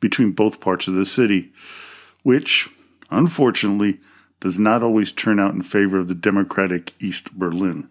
between 0.00 0.32
both 0.32 0.60
parts 0.60 0.86
of 0.86 0.94
the 0.94 1.06
city, 1.06 1.52
which, 2.22 2.68
unfortunately, 3.10 4.00
does 4.40 4.58
not 4.58 4.82
always 4.82 5.12
turn 5.12 5.40
out 5.40 5.54
in 5.54 5.62
favor 5.62 5.98
of 5.98 6.08
the 6.08 6.14
democratic 6.14 6.92
East 7.00 7.32
Berlin. 7.32 7.88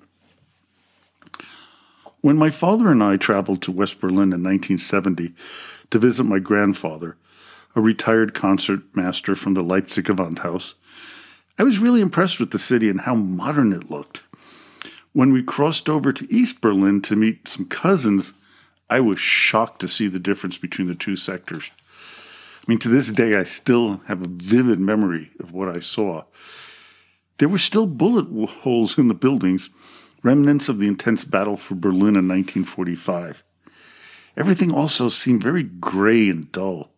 When 2.24 2.38
my 2.38 2.52
father 2.52 2.88
and 2.88 3.04
I 3.04 3.18
traveled 3.18 3.62
to 3.64 3.72
West 3.74 4.00
Berlin 4.00 4.32
in 4.32 4.42
1970 4.42 5.34
to 5.90 6.00
visit 6.00 6.24
my 6.24 6.40
grandfather, 6.40 7.18
a 7.76 7.82
retired 7.82 8.34
concert 8.34 8.84
master 8.96 9.36
from 9.36 9.56
the 9.56 9.62
Leipzig 9.62 10.06
Gewandhaus, 10.06 10.76
I 11.60 11.64
was 11.64 11.80
really 11.80 12.00
impressed 12.00 12.40
with 12.40 12.52
the 12.52 12.60
city 12.60 12.88
and 12.88 13.02
how 13.02 13.14
modern 13.14 13.74
it 13.74 13.92
looked. 13.92 14.24
When 15.12 15.34
we 15.34 15.44
crossed 15.44 15.90
over 15.90 16.14
to 16.14 16.34
East 16.34 16.62
Berlin 16.62 17.02
to 17.02 17.18
meet 17.18 17.50
some 17.50 17.66
cousins, 17.66 18.32
I 18.90 19.02
was 19.02 19.20
shocked 19.20 19.82
to 19.82 19.90
see 19.90 20.08
the 20.08 20.18
difference 20.18 20.58
between 20.58 20.88
the 20.88 20.96
two 20.96 21.18
sectors. 21.18 21.72
I 21.76 22.64
mean, 22.72 22.80
to 22.80 22.90
this 22.90 23.12
day, 23.12 23.36
I 23.36 23.44
still 23.44 23.98
have 24.06 24.22
a 24.22 24.30
vivid 24.30 24.80
memory 24.80 25.32
of 25.42 25.52
what 25.52 25.68
I 25.68 25.82
saw. 25.82 26.24
There 27.40 27.50
were 27.50 27.58
still 27.58 27.86
bullet 27.86 28.28
holes 28.62 28.98
in 28.98 29.10
the 29.10 29.14
buildings, 29.14 29.70
remnants 30.24 30.70
of 30.70 30.80
the 30.80 30.88
intense 30.88 31.26
battle 31.26 31.58
for 31.58 31.76
Berlin 31.76 32.16
in 32.16 32.28
1945. 32.28 33.44
Everything 34.36 34.72
also 34.72 35.10
seemed 35.10 35.44
very 35.44 35.64
gray 35.64 36.30
and 36.30 36.52
dull. 36.52 36.90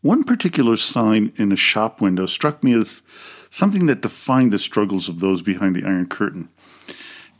One 0.00 0.24
particular 0.24 0.76
sign 0.76 1.32
in 1.36 1.52
a 1.52 1.56
shop 1.56 2.00
window 2.00 2.26
struck 2.26 2.62
me 2.62 2.72
as 2.72 3.02
something 3.50 3.86
that 3.86 4.02
defined 4.02 4.52
the 4.52 4.58
struggles 4.58 5.08
of 5.08 5.20
those 5.20 5.42
behind 5.42 5.74
the 5.74 5.84
Iron 5.84 6.06
Curtain, 6.06 6.48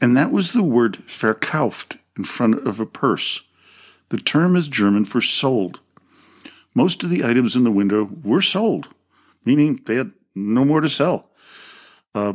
and 0.01 0.17
that 0.17 0.33
was 0.33 0.53
the 0.53 0.63
word 0.63 0.99
verkauft 1.07 1.99
in 2.17 2.25
front 2.25 2.67
of 2.67 2.81
a 2.81 2.87
purse. 2.87 3.43
The 4.09 4.19
term 4.19 4.57
is 4.57 4.69
German 4.69 5.05
for 5.05 5.21
sold. 5.21 5.81
Most 6.75 7.03
of 7.03 7.11
the 7.11 7.25
items 7.25 7.57
in 7.57 7.65
the 7.65 7.71
window 7.71 8.09
were 8.23 8.43
sold, 8.43 8.89
meaning 9.45 9.81
they 9.87 9.97
had 9.97 10.13
no 10.35 10.65
more 10.65 10.81
to 10.81 10.89
sell. 10.89 11.31
Uh, 12.15 12.35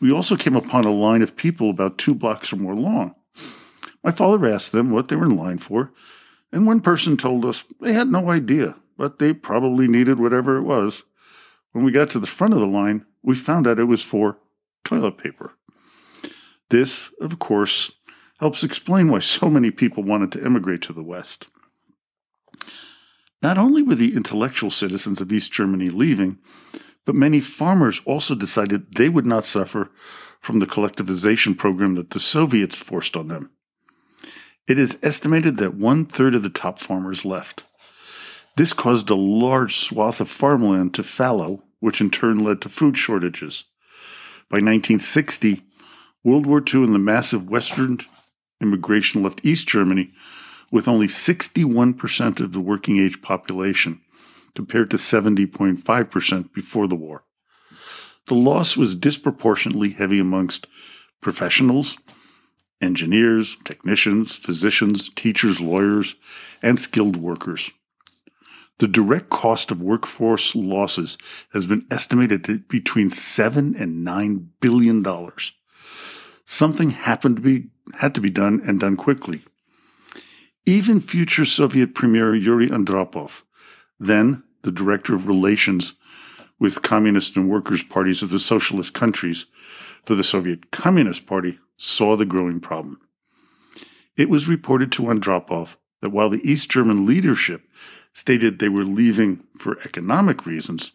we 0.00 0.12
also 0.12 0.36
came 0.36 0.56
upon 0.56 0.84
a 0.84 0.92
line 0.92 1.22
of 1.22 1.36
people 1.36 1.70
about 1.70 1.98
two 1.98 2.14
blocks 2.14 2.52
or 2.52 2.56
more 2.56 2.74
long. 2.74 3.14
My 4.02 4.10
father 4.10 4.46
asked 4.46 4.72
them 4.72 4.90
what 4.90 5.08
they 5.08 5.16
were 5.16 5.26
in 5.26 5.36
line 5.36 5.58
for, 5.58 5.92
and 6.52 6.66
one 6.66 6.80
person 6.80 7.16
told 7.16 7.44
us 7.44 7.64
they 7.80 7.92
had 7.92 8.08
no 8.08 8.30
idea, 8.30 8.76
but 8.96 9.18
they 9.18 9.32
probably 9.32 9.86
needed 9.86 10.18
whatever 10.18 10.56
it 10.56 10.62
was. 10.62 11.02
When 11.72 11.84
we 11.84 11.92
got 11.92 12.10
to 12.10 12.18
the 12.18 12.26
front 12.26 12.54
of 12.54 12.60
the 12.60 12.66
line, 12.66 13.04
we 13.22 13.34
found 13.34 13.66
out 13.66 13.78
it 13.78 13.84
was 13.84 14.02
for 14.02 14.38
toilet 14.84 15.18
paper. 15.18 15.52
This, 16.70 17.12
of 17.20 17.38
course, 17.38 17.92
helps 18.40 18.64
explain 18.64 19.10
why 19.10 19.18
so 19.18 19.50
many 19.50 19.70
people 19.70 20.02
wanted 20.02 20.32
to 20.32 20.42
emigrate 20.42 20.82
to 20.82 20.92
the 20.92 21.02
West. 21.02 21.46
Not 23.42 23.58
only 23.58 23.82
were 23.82 23.94
the 23.94 24.14
intellectual 24.14 24.70
citizens 24.70 25.20
of 25.20 25.32
East 25.32 25.52
Germany 25.52 25.90
leaving, 25.90 26.38
but 27.04 27.14
many 27.14 27.40
farmers 27.40 28.00
also 28.04 28.34
decided 28.34 28.94
they 28.94 29.08
would 29.08 29.26
not 29.26 29.44
suffer 29.44 29.90
from 30.38 30.58
the 30.58 30.66
collectivization 30.66 31.56
program 31.56 31.94
that 31.94 32.10
the 32.10 32.20
Soviets 32.20 32.76
forced 32.76 33.16
on 33.16 33.28
them. 33.28 33.50
It 34.66 34.78
is 34.78 34.98
estimated 35.02 35.56
that 35.56 35.74
one 35.74 36.04
third 36.04 36.34
of 36.34 36.42
the 36.42 36.50
top 36.50 36.78
farmers 36.78 37.24
left. 37.24 37.64
This 38.56 38.72
caused 38.72 39.10
a 39.10 39.14
large 39.14 39.76
swath 39.76 40.20
of 40.20 40.28
farmland 40.28 40.94
to 40.94 41.02
fallow, 41.02 41.64
which 41.80 42.00
in 42.00 42.10
turn 42.10 42.44
led 42.44 42.60
to 42.62 42.68
food 42.68 42.96
shortages. 42.96 43.64
By 44.48 44.56
1960, 44.56 45.62
World 46.22 46.46
War 46.46 46.62
II 46.62 46.84
and 46.84 46.94
the 46.94 46.98
massive 46.98 47.48
Western 47.48 47.98
immigration 48.60 49.22
left 49.22 49.44
East 49.44 49.66
Germany 49.68 50.12
with 50.70 50.86
only 50.86 51.06
61% 51.06 52.40
of 52.40 52.52
the 52.52 52.60
working 52.60 52.98
age 52.98 53.22
population 53.22 54.00
compared 54.54 54.90
to 54.90 54.96
70.5% 54.96 56.52
before 56.52 56.88
the 56.88 56.96
war. 56.96 57.24
The 58.26 58.34
loss 58.34 58.76
was 58.76 58.94
disproportionately 58.94 59.90
heavy 59.90 60.18
amongst 60.18 60.66
professionals, 61.20 61.96
engineers, 62.80 63.56
technicians, 63.64 64.36
physicians, 64.36 65.10
teachers, 65.10 65.60
lawyers, 65.60 66.14
and 66.62 66.78
skilled 66.78 67.16
workers. 67.16 67.70
The 68.78 68.88
direct 68.88 69.28
cost 69.28 69.70
of 69.70 69.82
workforce 69.82 70.54
losses 70.54 71.18
has 71.52 71.66
been 71.66 71.86
estimated 71.90 72.48
at 72.48 72.68
between 72.68 73.10
7 73.10 73.76
and 73.76 74.04
9 74.04 74.50
billion 74.60 75.02
dollars. 75.02 75.52
Something 76.46 76.90
happened 76.90 77.36
to 77.36 77.42
be 77.42 77.68
had 77.96 78.14
to 78.14 78.20
be 78.20 78.30
done 78.30 78.62
and 78.64 78.80
done 78.80 78.96
quickly. 78.96 79.42
Even 80.64 81.00
future 81.00 81.44
Soviet 81.44 81.94
Premier 81.94 82.34
Yuri 82.34 82.68
Andropov, 82.68 83.42
then 84.00 84.42
the 84.62 84.72
director 84.72 85.14
of 85.14 85.28
relations 85.28 85.94
with 86.58 86.82
communist 86.82 87.36
and 87.36 87.48
workers' 87.48 87.82
parties 87.82 88.22
of 88.22 88.30
the 88.30 88.38
socialist 88.38 88.92
countries 88.92 89.46
for 90.04 90.14
the 90.14 90.24
Soviet 90.24 90.70
Communist 90.70 91.26
Party, 91.26 91.58
saw 91.76 92.16
the 92.16 92.26
growing 92.26 92.60
problem. 92.60 93.00
It 94.16 94.28
was 94.28 94.48
reported 94.48 94.92
to 94.92 95.04
Andropov 95.04 95.76
that 96.02 96.10
while 96.10 96.28
the 96.28 96.42
East 96.48 96.70
German 96.70 97.06
leadership 97.06 97.62
stated 98.12 98.58
they 98.58 98.68
were 98.68 98.84
leaving 98.84 99.44
for 99.56 99.80
economic 99.82 100.44
reasons, 100.44 100.92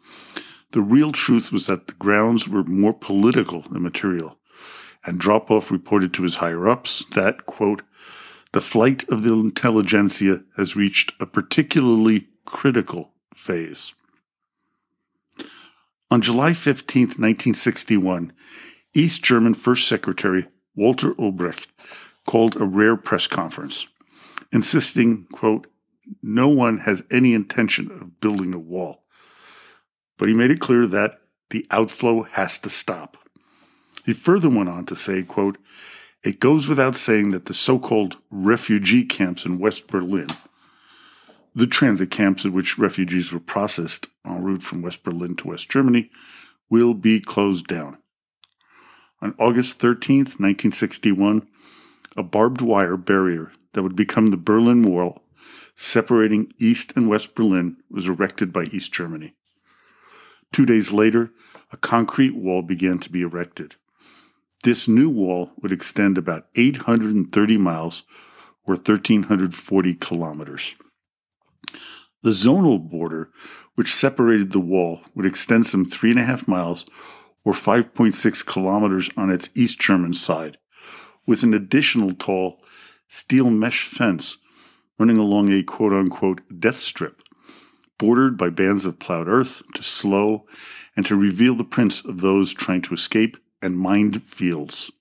the 0.72 0.82
real 0.82 1.12
truth 1.12 1.52
was 1.52 1.68
that 1.68 1.88
the 1.88 1.94
grounds 1.94 2.48
were 2.48 2.64
more 2.64 2.94
political 2.94 3.62
than 3.62 3.82
material. 3.82 4.38
And 5.04 5.20
Andropov 5.20 5.72
reported 5.72 6.14
to 6.16 6.24
his 6.24 6.36
higher 6.36 6.68
ups 6.68 7.06
that, 7.14 7.46
quote, 7.46 7.84
the 8.52 8.62
flight 8.62 9.08
of 9.10 9.24
the 9.24 9.34
intelligentsia 9.34 10.44
has 10.58 10.76
reached 10.76 11.14
a 11.20 11.26
particularly 11.26 12.28
critical 12.46 13.12
phase. 13.34 13.94
On 16.12 16.22
July 16.22 16.54
15, 16.54 17.02
1961, 17.02 18.32
East 18.94 19.24
German 19.24 19.54
First 19.54 19.88
Secretary 19.88 20.48
Walter 20.75 21.14
Ulbricht 21.14 21.68
called 22.25 22.56
a 22.56 22.66
rare 22.66 22.96
press 22.96 23.28
conference, 23.28 23.88
insisting, 24.52 25.25
quote, 25.32 25.68
no 26.22 26.48
one 26.48 26.80
has 26.80 27.04
any 27.12 27.34
intention 27.34 27.92
of 27.92 28.20
building 28.20 28.54
a 28.54 28.60
wall. 28.60 29.04
But 30.18 30.30
he 30.30 30.36
made 30.36 30.52
it 30.52 30.60
clear 30.60 30.86
that 30.88 31.20
the 31.50 31.66
outflow 31.72 32.24
has 32.24 32.58
to 32.60 32.70
stop. 32.70 33.18
He 34.06 34.14
further 34.14 34.50
went 34.50 34.70
on 34.70 34.86
to 34.86 34.96
say, 34.96 35.24
quote, 35.24 35.58
it 36.24 36.40
goes 36.40 36.68
without 36.68 36.96
saying 36.96 37.32
that 37.32 37.46
the 37.46 37.54
so-called 37.54 38.18
refugee 38.30 39.04
camps 39.04 39.46
in 39.46 39.60
West 39.60 39.88
Berlin, 39.88 40.30
the 41.56 41.66
transit 41.66 42.12
camps 42.12 42.46
at 42.46 42.52
which 42.52 42.78
refugees 42.78 43.32
were 43.32 43.40
processed 43.40 44.08
en 44.26 44.44
route 44.44 44.62
from 44.62 44.82
West 44.82 45.04
Berlin 45.04 45.36
to 45.38 45.48
West 45.48 45.70
Germany, 45.70 46.12
will 46.70 46.94
be 46.94 47.20
closed 47.20 47.68
down. 47.68 47.98
On 49.22 49.34
August 49.40 49.80
13, 49.80 50.18
1961, 50.18 51.48
a 52.18 52.24
barbed 52.24 52.62
wire 52.62 52.98
barrier 52.98 53.52
that 53.74 53.84
would 53.84 53.96
become 53.96 54.28
the 54.28 54.38
Berlin 54.38 54.84
Wall 54.84 55.24
separating 55.76 56.52
East 56.60 56.94
and 56.96 57.10
West 57.10 57.36
Berlin 57.36 57.78
was 57.90 58.08
erected 58.08 58.54
by 58.54 58.64
East 58.64 58.94
Germany. 58.94 59.34
Two 60.52 60.66
days 60.66 60.92
later, 60.92 61.32
a 61.72 61.78
concrete 61.78 62.36
wall 62.36 62.62
began 62.62 63.00
to 63.00 63.10
be 63.10 63.22
erected. 63.22 63.76
This 64.64 64.88
new 64.88 65.10
wall 65.10 65.52
would 65.62 65.72
extend 65.72 66.18
about 66.18 66.48
830 66.56 67.58
miles 67.58 68.04
or 68.66 68.76
1,340 68.76 69.94
kilometers. 69.96 70.76
The 72.24 72.32
zonal 72.32 72.80
border, 72.80 73.30
which 73.76 73.94
separated 73.94 74.52
the 74.52 74.60
wall, 74.60 75.02
would 75.14 75.26
extend 75.26 75.66
some 75.66 75.86
three 75.86 76.12
and 76.12 76.20
a 76.20 76.24
half 76.24 76.48
miles 76.48 76.86
or 77.44 77.54
5.6 77.54 78.46
kilometers 78.46 79.10
on 79.16 79.30
its 79.30 79.50
East 79.56 79.80
German 79.80 80.14
side, 80.14 80.58
with 81.28 81.44
an 81.44 81.54
additional 81.54 82.14
tall 82.14 82.60
steel 83.08 83.50
mesh 83.50 83.88
fence 83.88 84.38
running 84.98 85.18
along 85.18 85.52
a 85.52 85.64
quote 85.64 85.94
unquote 85.94 86.42
death 86.60 86.78
strip, 86.78 87.22
bordered 87.98 88.38
by 88.38 88.50
bands 88.50 88.86
of 88.86 89.00
plowed 89.00 89.28
earth 89.28 89.62
to 89.74 89.84
slow 89.84 90.46
and 90.96 91.06
to 91.06 91.16
reveal 91.16 91.56
the 91.56 91.64
prints 91.64 92.04
of 92.04 92.22
those 92.22 92.54
trying 92.54 92.82
to 92.82 92.94
escape 92.94 93.38
and 93.62 93.78
mined 93.78 94.24
fields. 94.24 94.92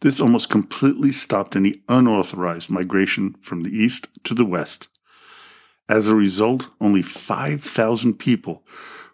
This 0.00 0.20
almost 0.20 0.50
completely 0.50 1.12
stopped 1.12 1.56
any 1.56 1.82
unauthorized 1.88 2.70
migration 2.70 3.36
from 3.40 3.62
the 3.62 3.70
east 3.70 4.08
to 4.24 4.34
the 4.34 4.44
west. 4.44 4.88
As 5.88 6.06
a 6.06 6.14
result, 6.14 6.70
only 6.80 7.02
5,000 7.02 8.14
people 8.14 8.62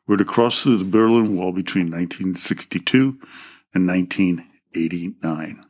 were 0.06 0.16
to 0.16 0.24
cross 0.24 0.62
through 0.62 0.78
the 0.78 0.84
Berlin 0.84 1.36
Wall 1.36 1.52
between 1.52 1.86
1962 1.86 3.18
and 3.74 3.86
1989. 3.86 5.64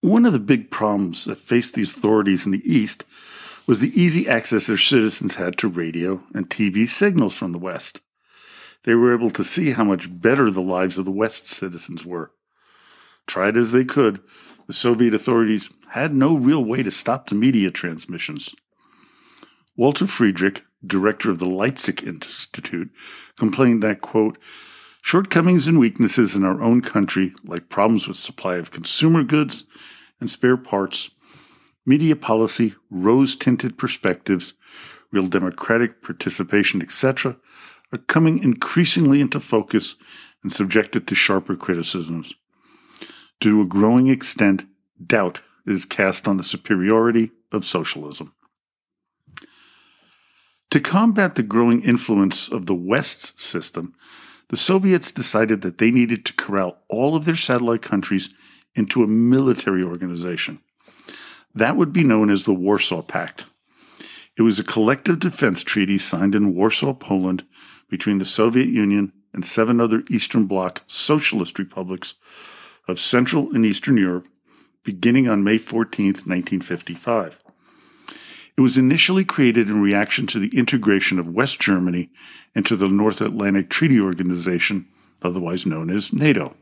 One 0.00 0.26
of 0.26 0.34
the 0.34 0.38
big 0.38 0.70
problems 0.70 1.24
that 1.24 1.38
faced 1.38 1.74
the 1.74 1.82
authorities 1.82 2.44
in 2.44 2.52
the 2.52 2.62
East 2.70 3.04
was 3.66 3.80
the 3.80 3.98
easy 3.98 4.28
access 4.28 4.66
their 4.66 4.76
citizens 4.76 5.36
had 5.36 5.56
to 5.58 5.68
radio 5.68 6.22
and 6.34 6.50
TV 6.50 6.86
signals 6.86 7.34
from 7.34 7.52
the 7.52 7.58
West. 7.58 8.02
They 8.82 8.94
were 8.94 9.14
able 9.14 9.30
to 9.30 9.42
see 9.42 9.70
how 9.70 9.84
much 9.84 10.20
better 10.20 10.50
the 10.50 10.60
lives 10.60 10.98
of 10.98 11.06
the 11.06 11.10
West 11.10 11.46
citizens 11.46 12.04
were. 12.04 12.32
Tried 13.26 13.56
as 13.56 13.72
they 13.72 13.86
could, 13.86 14.20
the 14.66 14.74
Soviet 14.74 15.14
authorities 15.14 15.70
had 15.90 16.14
no 16.14 16.34
real 16.34 16.62
way 16.62 16.82
to 16.82 16.90
stop 16.90 17.28
the 17.28 17.34
media 17.34 17.70
transmissions. 17.70 18.54
Walter 19.76 20.06
Friedrich, 20.06 20.62
director 20.86 21.30
of 21.30 21.40
the 21.40 21.50
Leipzig 21.50 22.04
Institute, 22.04 22.90
complained 23.36 23.82
that, 23.82 24.00
quote, 24.00 24.38
shortcomings 25.02 25.66
and 25.66 25.80
weaknesses 25.80 26.36
in 26.36 26.44
our 26.44 26.62
own 26.62 26.80
country, 26.80 27.34
like 27.44 27.68
problems 27.68 28.06
with 28.06 28.16
supply 28.16 28.54
of 28.54 28.70
consumer 28.70 29.24
goods 29.24 29.64
and 30.20 30.30
spare 30.30 30.56
parts, 30.56 31.10
media 31.84 32.14
policy, 32.14 32.74
rose 32.88 33.34
tinted 33.34 33.76
perspectives, 33.76 34.54
real 35.10 35.26
democratic 35.26 36.02
participation, 36.02 36.80
etc., 36.80 37.36
are 37.92 37.98
coming 37.98 38.42
increasingly 38.42 39.20
into 39.20 39.40
focus 39.40 39.96
and 40.42 40.52
subjected 40.52 41.06
to 41.08 41.16
sharper 41.16 41.56
criticisms. 41.56 42.34
To 43.40 43.60
a 43.60 43.66
growing 43.66 44.08
extent, 44.08 44.66
doubt 45.04 45.42
is 45.66 45.84
cast 45.84 46.28
on 46.28 46.36
the 46.36 46.44
superiority 46.44 47.32
of 47.50 47.64
socialism. 47.64 48.32
To 50.74 50.80
combat 50.80 51.36
the 51.36 51.44
growing 51.44 51.82
influence 51.84 52.48
of 52.48 52.66
the 52.66 52.74
West's 52.74 53.40
system, 53.40 53.94
the 54.48 54.56
Soviets 54.56 55.12
decided 55.12 55.60
that 55.60 55.78
they 55.78 55.92
needed 55.92 56.24
to 56.24 56.32
corral 56.32 56.78
all 56.88 57.14
of 57.14 57.26
their 57.26 57.36
satellite 57.36 57.82
countries 57.82 58.28
into 58.74 59.04
a 59.04 59.06
military 59.06 59.84
organization. 59.84 60.58
That 61.54 61.76
would 61.76 61.92
be 61.92 62.02
known 62.02 62.28
as 62.28 62.42
the 62.42 62.52
Warsaw 62.52 63.02
Pact. 63.02 63.44
It 64.36 64.42
was 64.42 64.58
a 64.58 64.64
collective 64.64 65.20
defense 65.20 65.62
treaty 65.62 65.96
signed 65.96 66.34
in 66.34 66.56
Warsaw, 66.56 66.94
Poland, 66.94 67.44
between 67.88 68.18
the 68.18 68.24
Soviet 68.24 68.66
Union 68.66 69.12
and 69.32 69.44
seven 69.44 69.80
other 69.80 70.02
Eastern 70.10 70.46
Bloc 70.46 70.82
socialist 70.88 71.56
republics 71.56 72.16
of 72.88 72.98
Central 72.98 73.48
and 73.54 73.64
Eastern 73.64 73.96
Europe, 73.96 74.26
beginning 74.82 75.28
on 75.28 75.44
May 75.44 75.58
14, 75.58 76.06
1955. 76.06 77.43
It 78.56 78.60
was 78.60 78.78
initially 78.78 79.24
created 79.24 79.68
in 79.68 79.82
reaction 79.82 80.28
to 80.28 80.38
the 80.38 80.56
integration 80.56 81.18
of 81.18 81.34
West 81.34 81.60
Germany 81.60 82.10
into 82.54 82.76
the 82.76 82.88
North 82.88 83.20
Atlantic 83.20 83.68
Treaty 83.68 84.00
Organization, 84.00 84.86
otherwise 85.22 85.66
known 85.66 85.90
as 85.90 86.12
NATO. 86.12 86.54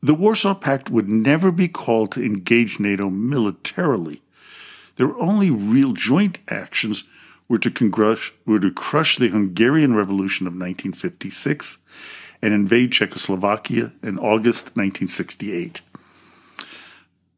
The 0.00 0.14
Warsaw 0.14 0.54
Pact 0.54 0.88
would 0.88 1.08
never 1.08 1.50
be 1.50 1.66
called 1.66 2.12
to 2.12 2.24
engage 2.24 2.78
NATO 2.78 3.10
militarily. 3.10 4.22
Their 4.96 5.18
only 5.18 5.50
real 5.50 5.94
joint 5.94 6.38
actions 6.48 7.02
were 7.48 7.58
to, 7.58 7.70
congrush, 7.70 8.32
were 8.44 8.60
to 8.60 8.70
crush 8.70 9.16
the 9.16 9.28
Hungarian 9.28 9.96
Revolution 9.96 10.46
of 10.46 10.52
1956 10.52 11.78
and 12.40 12.54
invade 12.54 12.92
Czechoslovakia 12.92 13.92
in 14.02 14.18
August 14.18 14.76
1968. 14.76 15.80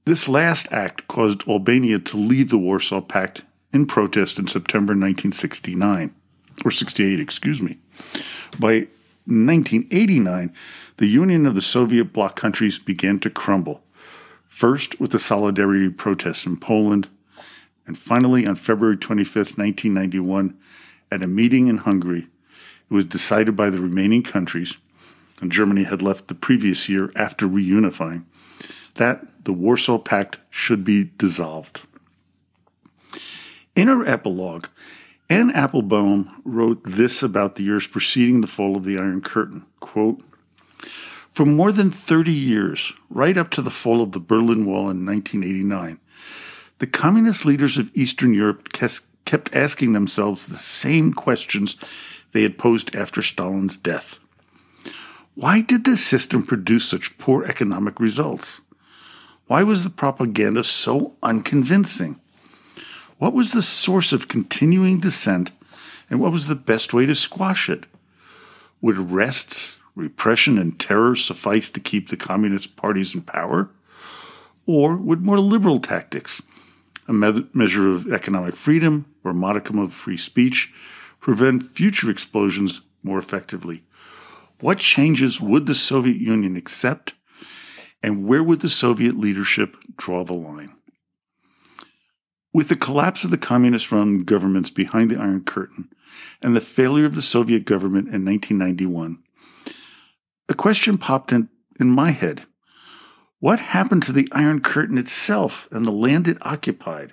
This 0.08 0.26
last 0.26 0.72
act 0.72 1.06
caused 1.06 1.46
Albania 1.46 1.98
to 1.98 2.16
leave 2.16 2.48
the 2.48 2.56
Warsaw 2.56 3.02
Pact 3.02 3.42
in 3.74 3.84
protest 3.84 4.38
in 4.38 4.46
September 4.46 4.92
1969, 4.92 6.14
or 6.64 6.70
68, 6.70 7.20
excuse 7.20 7.60
me. 7.60 7.76
By 8.58 8.88
1989, 9.26 10.54
the 10.96 11.08
Union 11.08 11.44
of 11.44 11.54
the 11.54 11.60
Soviet 11.60 12.06
bloc 12.14 12.36
countries 12.36 12.78
began 12.78 13.18
to 13.18 13.28
crumble, 13.28 13.82
first 14.46 14.98
with 14.98 15.10
the 15.10 15.18
solidarity 15.18 15.90
protests 15.90 16.46
in 16.46 16.56
Poland, 16.56 17.08
and 17.86 17.98
finally 17.98 18.46
on 18.46 18.54
February 18.54 18.96
25, 18.96 19.58
1991, 19.58 20.56
at 21.12 21.20
a 21.20 21.26
meeting 21.26 21.66
in 21.66 21.76
Hungary, 21.76 22.28
it 22.90 22.94
was 22.94 23.04
decided 23.04 23.56
by 23.56 23.68
the 23.68 23.82
remaining 23.82 24.22
countries, 24.22 24.78
and 25.42 25.52
Germany 25.52 25.84
had 25.84 26.00
left 26.00 26.28
the 26.28 26.34
previous 26.34 26.88
year 26.88 27.12
after 27.14 27.46
reunifying, 27.46 28.24
that 28.94 29.26
the 29.48 29.54
Warsaw 29.54 29.96
Pact 29.96 30.36
should 30.50 30.84
be 30.84 31.04
dissolved. 31.16 31.80
In 33.74 33.88
her 33.88 34.06
epilogue, 34.06 34.66
Anne 35.30 35.50
Applebaum 35.52 36.42
wrote 36.44 36.82
this 36.84 37.22
about 37.22 37.54
the 37.54 37.62
years 37.62 37.86
preceding 37.86 38.42
the 38.42 38.46
fall 38.46 38.76
of 38.76 38.84
the 38.84 38.98
Iron 38.98 39.22
Curtain 39.22 39.64
quote, 39.80 40.20
For 41.32 41.46
more 41.46 41.72
than 41.72 41.90
30 41.90 42.30
years, 42.30 42.92
right 43.08 43.38
up 43.38 43.48
to 43.52 43.62
the 43.62 43.70
fall 43.70 44.02
of 44.02 44.12
the 44.12 44.20
Berlin 44.20 44.66
Wall 44.66 44.90
in 44.90 45.06
1989, 45.06 45.98
the 46.78 46.86
communist 46.86 47.46
leaders 47.46 47.78
of 47.78 47.90
Eastern 47.94 48.34
Europe 48.34 48.70
kept 48.70 49.54
asking 49.54 49.94
themselves 49.94 50.46
the 50.46 50.58
same 50.58 51.14
questions 51.14 51.78
they 52.32 52.42
had 52.42 52.58
posed 52.58 52.94
after 52.94 53.22
Stalin's 53.22 53.78
death. 53.78 54.20
Why 55.34 55.62
did 55.62 55.86
this 55.86 56.04
system 56.04 56.42
produce 56.42 56.84
such 56.84 57.16
poor 57.16 57.44
economic 57.44 57.98
results? 57.98 58.60
Why 59.48 59.62
was 59.62 59.82
the 59.82 59.88
propaganda 59.88 60.62
so 60.62 61.14
unconvincing? 61.22 62.20
What 63.16 63.32
was 63.32 63.52
the 63.52 63.62
source 63.62 64.12
of 64.12 64.28
continuing 64.28 65.00
dissent, 65.00 65.52
and 66.10 66.20
what 66.20 66.32
was 66.32 66.48
the 66.48 66.54
best 66.54 66.92
way 66.92 67.06
to 67.06 67.14
squash 67.14 67.70
it? 67.70 67.86
Would 68.82 68.98
arrests, 68.98 69.78
repression, 69.94 70.58
and 70.58 70.78
terror 70.78 71.16
suffice 71.16 71.70
to 71.70 71.80
keep 71.80 72.10
the 72.10 72.16
communist 72.16 72.76
parties 72.76 73.14
in 73.14 73.22
power? 73.22 73.70
Or 74.66 74.96
would 74.96 75.22
more 75.22 75.40
liberal 75.40 75.80
tactics, 75.80 76.42
a 77.06 77.14
me- 77.14 77.48
measure 77.54 77.90
of 77.90 78.12
economic 78.12 78.54
freedom 78.54 79.06
or 79.24 79.32
modicum 79.32 79.78
of 79.78 79.94
free 79.94 80.18
speech, 80.18 80.74
prevent 81.20 81.62
future 81.62 82.10
explosions 82.10 82.82
more 83.02 83.18
effectively? 83.18 83.82
What 84.60 84.78
changes 84.78 85.40
would 85.40 85.64
the 85.64 85.74
Soviet 85.74 86.18
Union 86.18 86.54
accept, 86.54 87.14
and 88.02 88.26
where 88.26 88.42
would 88.42 88.60
the 88.60 88.68
Soviet 88.68 89.18
leadership 89.18 89.76
draw 89.96 90.24
the 90.24 90.34
line? 90.34 90.74
With 92.52 92.68
the 92.68 92.76
collapse 92.76 93.24
of 93.24 93.30
the 93.30 93.38
communist 93.38 93.92
run 93.92 94.24
governments 94.24 94.70
behind 94.70 95.10
the 95.10 95.18
Iron 95.18 95.44
Curtain 95.44 95.90
and 96.42 96.56
the 96.56 96.60
failure 96.60 97.04
of 97.04 97.14
the 97.14 97.22
Soviet 97.22 97.64
government 97.64 98.08
in 98.08 98.24
1991, 98.24 99.22
a 100.48 100.54
question 100.54 100.98
popped 100.98 101.32
in, 101.32 101.48
in 101.78 101.90
my 101.90 102.10
head. 102.10 102.46
What 103.40 103.60
happened 103.60 104.02
to 104.04 104.12
the 104.12 104.28
Iron 104.32 104.60
Curtain 104.60 104.98
itself 104.98 105.68
and 105.70 105.86
the 105.86 105.92
land 105.92 106.26
it 106.26 106.38
occupied? 106.40 107.12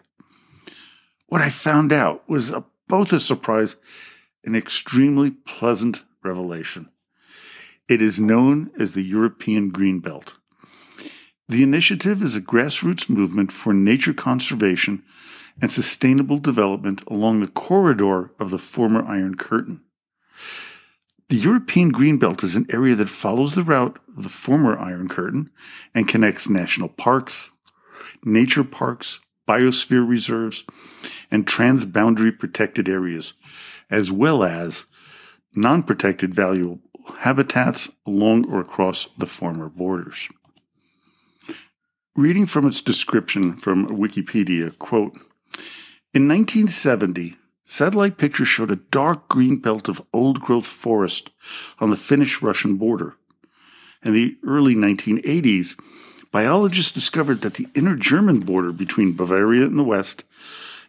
What 1.28 1.42
I 1.42 1.50
found 1.50 1.92
out 1.92 2.28
was 2.30 2.50
a, 2.50 2.64
both 2.88 3.12
a 3.12 3.20
surprise 3.20 3.76
and 4.44 4.56
extremely 4.56 5.32
pleasant 5.32 6.04
revelation. 6.24 6.90
It 7.88 8.02
is 8.02 8.20
known 8.20 8.72
as 8.80 8.94
the 8.94 9.04
European 9.04 9.70
Green 9.70 10.00
Belt. 10.00 10.36
The 11.48 11.62
initiative 11.62 12.24
is 12.24 12.36
a 12.36 12.42
grassroots 12.42 13.08
movement 13.08 13.52
for 13.52 13.72
nature 13.72 14.14
conservation 14.14 15.04
and 15.62 15.72
sustainable 15.72 16.40
development 16.40 17.04
along 17.08 17.40
the 17.40 17.48
corridor 17.48 18.32
of 18.40 18.50
the 18.50 18.58
former 18.58 19.06
Iron 19.06 19.36
Curtain. 19.36 19.82
The 21.30 21.38
European 21.38 21.92
Greenbelt 21.92 22.44
is 22.44 22.56
an 22.56 22.66
area 22.72 22.96
that 22.96 23.10
follows 23.10 23.54
the 23.54 23.64
route 23.64 24.00
of 24.18 24.24
the 24.24 24.30
former 24.30 24.78
Iron 24.78 25.08
Curtain 25.08 25.52
and 25.94 26.08
connects 26.08 26.50
national 26.50 26.90
parks, 26.90 27.52
nature 28.24 28.64
parks, 28.64 29.20
biosphere 29.48 30.08
reserves, 30.08 30.64
and 31.30 31.46
transboundary 31.46 32.38
protected 32.38 32.90
areas, 32.90 33.34
as 33.92 34.12
well 34.12 34.44
as 34.44 34.86
non 35.54 35.84
protected 35.84 36.34
valuable 36.34 36.80
habitats 37.20 37.92
along 38.08 38.52
or 38.52 38.60
across 38.60 39.10
the 39.18 39.28
former 39.28 39.70
borders. 39.70 40.28
Reading 42.18 42.46
from 42.46 42.66
its 42.66 42.80
description 42.80 43.58
from 43.58 43.88
Wikipedia, 43.88 44.78
quote, 44.80 45.18
in 46.14 46.30
1970, 46.30 47.36
satellite 47.66 48.18
pictures 48.18 48.48
showed 48.48 48.72
a 48.72 48.78
dark 48.78 49.28
green 49.28 49.58
belt 49.58 49.90
of 49.90 50.02
old 50.14 50.40
growth 50.40 50.66
forest 50.66 51.32
on 51.78 51.90
the 51.90 51.98
Finnish 51.98 52.42
Russian 52.42 52.78
border. 52.78 53.16
In 54.02 54.14
the 54.14 54.38
early 54.48 54.76
1980s, 54.76 55.78
biologists 56.32 56.94
discovered 56.94 57.42
that 57.42 57.56
the 57.56 57.68
inner 57.76 57.98
German 57.98 58.40
border 58.40 58.72
between 58.72 59.12
Bavaria 59.12 59.66
in 59.66 59.76
the 59.76 59.84
west 59.84 60.24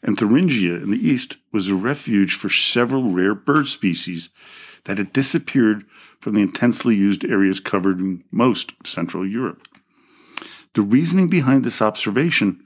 and 0.04 0.16
Thuringia 0.16 0.76
in 0.76 0.92
the 0.92 1.08
east 1.08 1.38
was 1.50 1.68
a 1.68 1.74
refuge 1.74 2.34
for 2.34 2.48
several 2.48 3.10
rare 3.10 3.34
bird 3.34 3.66
species 3.66 4.28
that 4.84 4.98
had 4.98 5.12
disappeared 5.12 5.86
from 6.20 6.34
the 6.34 6.42
intensely 6.42 6.94
used 6.94 7.24
areas 7.24 7.58
covering 7.58 8.22
most 8.30 8.74
of 8.78 8.86
Central 8.86 9.26
Europe. 9.26 9.66
The 10.76 10.82
reasoning 10.82 11.28
behind 11.28 11.64
this 11.64 11.80
observation 11.80 12.62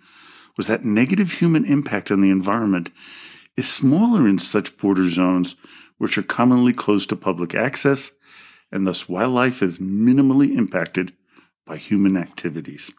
was 0.57 0.67
that 0.67 0.85
negative 0.85 1.35
human 1.35 1.65
impact 1.65 2.11
on 2.11 2.21
the 2.21 2.31
environment 2.31 2.91
is 3.57 3.69
smaller 3.69 4.27
in 4.27 4.37
such 4.37 4.77
border 4.77 5.09
zones, 5.09 5.55
which 5.97 6.19
are 6.19 6.25
commonly 6.25 6.73
closed 6.73 7.11
to 7.11 7.17
public 7.17 7.55
access, 7.55 8.11
and 8.73 8.85
thus 8.85 9.09
wildlife 9.09 9.63
is 9.63 9.79
minimally 9.79 10.57
impacted 10.57 11.13
by 11.65 11.77
human 11.77 12.17
activities. 12.17 12.91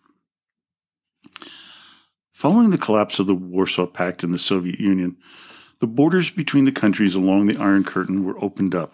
Following 2.31 2.69
the 2.69 2.77
collapse 2.77 3.19
of 3.19 3.27
the 3.27 3.35
Warsaw 3.35 3.87
Pact 3.87 4.23
and 4.23 4.33
the 4.33 4.39
Soviet 4.39 4.79
Union, 4.79 5.17
the 5.79 5.87
borders 5.87 6.31
between 6.31 6.63
the 6.63 6.71
countries 6.71 7.15
along 7.15 7.47
the 7.47 7.57
Iron 7.57 7.83
Curtain 7.83 8.23
were 8.23 8.41
opened 8.41 8.73
up, 8.73 8.93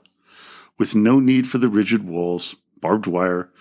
with 0.79 0.95
no 0.95 1.19
need 1.19 1.45
for 1.45 1.59
the 1.59 1.69
rigid 1.69 2.03
walls, 2.03 2.55
barbed 2.81 3.05
wire, 3.05 3.51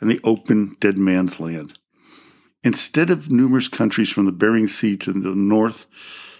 and 0.00 0.10
the 0.10 0.20
open 0.24 0.76
dead 0.80 0.98
man's 0.98 1.38
land. 1.38 1.78
Instead 2.64 3.10
of 3.10 3.30
numerous 3.30 3.68
countries 3.68 4.10
from 4.10 4.26
the 4.26 4.32
Bering 4.32 4.68
Sea 4.68 4.96
to 4.98 5.12
the 5.12 5.34
north, 5.34 5.86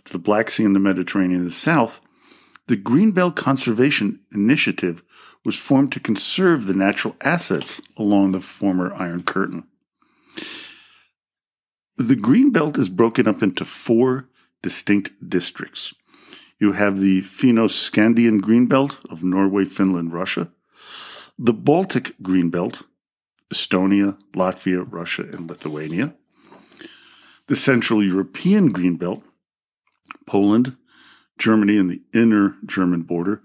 to 0.05 0.13
the 0.13 0.19
Black 0.19 0.51
Sea 0.51 0.65
and 0.65 0.75
the 0.75 0.81
Mediterranean 0.81 1.41
in 1.41 1.45
the 1.45 1.51
south, 1.51 2.01
the 2.69 2.77
Greenbelt 2.77 3.35
Conservation 3.35 4.21
Initiative 4.33 5.03
was 5.45 5.59
formed 5.59 5.91
to 5.93 6.01
conserve 6.01 6.67
the 6.67 6.75
natural 6.75 7.17
assets 7.21 7.81
along 7.97 8.33
the 8.33 8.41
former 8.41 8.95
Iron 8.95 9.25
Curtain. 9.25 9.65
The 11.97 12.17
Greenbelt 12.17 12.79
is 12.79 12.89
broken 12.89 13.27
up 13.27 13.43
into 13.43 13.65
four 13.65 14.29
distinct 14.63 15.11
districts. 15.29 15.93
You 16.59 16.73
have 16.73 17.01
the 17.01 17.23
Finno-Scandian 17.23 18.41
Greenbelt 18.41 18.99
of 19.11 19.25
Norway, 19.25 19.65
Finland, 19.65 20.13
Russia, 20.13 20.49
the 21.37 21.53
Baltic 21.53 22.15
Greenbelt 22.23 22.85
Estonia, 23.53 24.17
Latvia, 24.35 24.85
Russia, 24.89 25.23
and 25.23 25.49
Lithuania. 25.49 26.15
The 27.47 27.57
Central 27.57 28.03
European 28.03 28.69
Green 28.69 28.97
Belt, 28.97 29.23
Poland, 30.27 30.77
Germany 31.39 31.77
and 31.77 31.91
the 31.91 32.03
inner 32.15 32.57
German 32.65 33.03
border, 33.03 33.43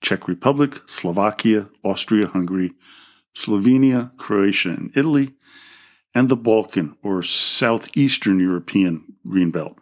Czech 0.00 0.28
Republic, 0.28 0.80
Slovakia, 0.86 1.68
Austria, 1.84 2.26
Hungary, 2.28 2.72
Slovenia, 3.34 4.16
Croatia, 4.16 4.70
and 4.70 4.90
Italy, 4.96 5.34
and 6.14 6.28
the 6.28 6.36
Balkan 6.36 6.96
or 7.02 7.22
Southeastern 7.22 8.40
European 8.40 9.04
Green 9.28 9.50
Belt, 9.50 9.78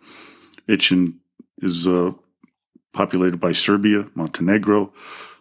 which 0.67 0.93
is 1.63 1.87
uh, 1.87 2.13
populated 2.93 3.39
by 3.39 3.53
Serbia, 3.53 4.07
Montenegro, 4.15 4.93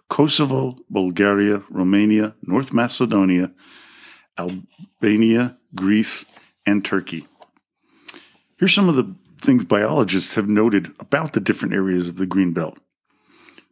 Kosovo, 0.09 0.77
Bulgaria, 0.89 1.63
Romania, 1.69 2.35
North 2.43 2.73
Macedonia, 2.73 3.51
Albania, 4.37 5.57
Greece, 5.75 6.25
and 6.65 6.83
Turkey. 6.83 7.27
Here's 8.57 8.73
some 8.73 8.89
of 8.89 8.95
the 8.95 9.15
things 9.39 9.65
biologists 9.65 10.35
have 10.35 10.49
noted 10.49 10.91
about 10.99 11.33
the 11.33 11.39
different 11.39 11.75
areas 11.75 12.07
of 12.07 12.17
the 12.17 12.25
Green 12.25 12.53
Belt. 12.53 12.79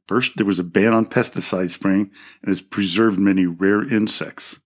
First, 0.07 0.37
there 0.37 0.45
was 0.45 0.59
a 0.59 0.63
ban 0.63 0.93
on 0.93 1.07
pesticide 1.07 1.71
spraying 1.71 2.11
and 2.41 2.49
has 2.49 2.61
preserved 2.61 3.19
many 3.19 3.45
rare 3.45 3.81
insects. 3.81 4.59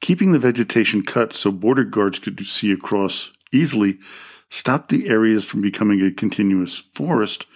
Keeping 0.00 0.32
the 0.32 0.38
vegetation 0.38 1.02
cut 1.02 1.32
so 1.32 1.52
border 1.52 1.84
guards 1.84 2.18
could 2.18 2.38
see 2.44 2.72
across 2.72 3.32
easily 3.52 3.98
stopped 4.50 4.88
the 4.88 5.08
areas 5.08 5.44
from 5.44 5.60
becoming 5.60 6.00
a 6.00 6.10
continuous 6.10 6.76
forest, 6.76 7.46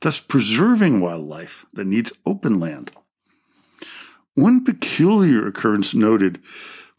thus 0.00 0.20
preserving 0.20 1.00
wildlife 1.00 1.66
that 1.72 1.86
needs 1.86 2.12
open 2.26 2.60
land. 2.60 2.90
One 4.38 4.62
peculiar 4.64 5.48
occurrence 5.48 5.96
noted 5.96 6.38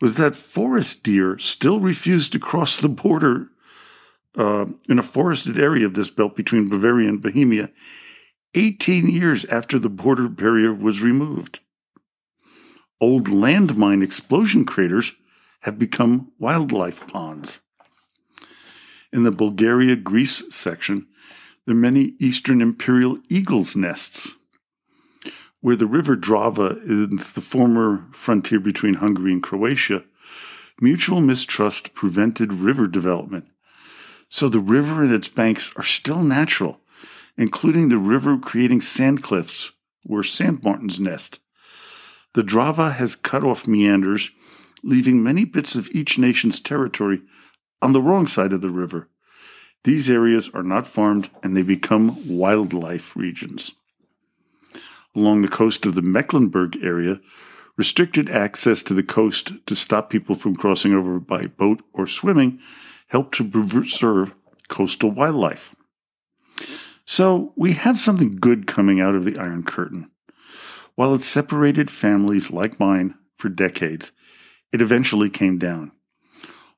was 0.02 0.16
that 0.18 0.36
forest 0.36 1.04
deer 1.04 1.38
still 1.40 1.80
refused 1.80 2.34
to 2.34 2.40
cross 2.40 2.78
the 2.78 2.90
border 2.90 3.48
uh, 4.38 4.66
in 4.90 5.00
a 5.00 5.04
forested 5.04 5.58
area 5.58 5.86
of 5.86 5.94
this 5.94 6.12
belt 6.12 6.36
between 6.36 6.68
Bavaria 6.68 7.08
and 7.08 7.22
Bohemia 7.22 7.72
18 8.56 9.08
years 9.08 9.46
after 9.46 9.80
the 9.80 9.88
border 9.88 10.28
barrier 10.28 10.74
was 10.74 11.02
removed. 11.02 11.62
Old 13.00 13.28
landmine 13.28 14.04
explosion 14.04 14.66
craters 14.66 15.14
have 15.62 15.80
become 15.80 16.34
wildlife 16.40 17.08
ponds. 17.08 17.62
In 19.14 19.24
the 19.24 19.32
Bulgaria 19.32 19.96
Greece 19.96 20.44
section, 20.54 21.08
there 21.66 21.74
are 21.74 21.80
many 21.80 22.16
eastern 22.20 22.60
imperial 22.60 23.18
eagles' 23.30 23.78
nests 23.78 24.36
where 25.62 25.76
the 25.76 25.86
river 25.86 26.16
Drava 26.16 26.80
is 26.86 27.34
the 27.34 27.42
former 27.42 28.06
frontier 28.12 28.60
between 28.60 28.96
Hungary 28.96 29.34
and 29.34 29.44
Croatia, 29.44 30.04
mutual 30.80 31.22
mistrust 31.22 31.94
prevented 31.94 32.54
river 32.54 32.88
development. 32.88 33.46
So 34.30 34.48
the 34.48 34.60
river 34.60 35.04
and 35.04 35.14
its 35.14 35.28
banks 35.28 35.72
are 35.76 35.84
still 35.84 36.24
natural, 36.24 36.80
including 37.38 37.90
the 37.90 37.98
river 37.98 38.38
creating 38.38 38.82
sand 38.82 39.22
cliffs 39.22 39.74
where 40.04 40.24
sand 40.24 40.64
martins 40.64 41.00
nest. 41.00 41.40
The 42.34 42.44
Drava 42.44 42.96
has 42.96 43.16
cut 43.16 43.44
off 43.44 43.68
meanders, 43.68 44.32
leaving 44.84 45.22
many 45.22 45.44
bits 45.44 45.76
of 45.76 45.90
each 45.92 46.18
nation's 46.18 46.62
territory 46.62 47.22
on 47.82 47.92
the 47.92 48.02
wrong 48.02 48.28
side 48.28 48.54
of 48.54 48.62
the 48.62 48.70
river. 48.70 49.10
These 49.84 50.10
areas 50.10 50.50
are 50.54 50.64
not 50.64 50.88
farmed 50.88 51.30
and 51.44 51.56
they 51.56 51.64
become 51.64 52.38
wildlife 52.38 53.16
regions 53.16 53.74
along 55.16 55.42
the 55.42 55.48
coast 55.48 55.86
of 55.86 55.96
the 55.96 56.02
Mecklenburg 56.02 56.78
area, 56.82 57.20
Restricted 57.80 58.30
access 58.30 58.84
to 58.84 58.94
the 58.94 59.04
coast 59.04 59.54
to 59.66 59.74
stop 59.74 60.10
people 60.10 60.36
from 60.36 60.54
crossing 60.54 60.94
over 60.94 61.18
by 61.18 61.46
boat 61.46 61.82
or 61.94 62.06
swimming 62.08 62.60
helped 63.08 63.36
to 63.36 63.50
preserve 63.50 64.34
coastal 64.68 65.10
wildlife. 65.10 65.78
So 67.06 67.54
we 67.56 67.72
have 67.72 67.98
something 67.98 68.36
good 68.36 68.68
coming 68.68 69.00
out 69.00 69.16
of 69.16 69.24
the 69.24 69.38
Iron 69.38 69.64
Curtain. 69.64 70.12
While 70.96 71.14
it 71.14 71.22
separated 71.22 71.90
families 71.90 72.52
like 72.52 72.82
mine 72.82 73.16
for 73.38 73.48
decades, 73.48 74.12
it 74.74 74.82
eventually 74.82 75.30
came 75.30 75.58
down. 75.58 75.94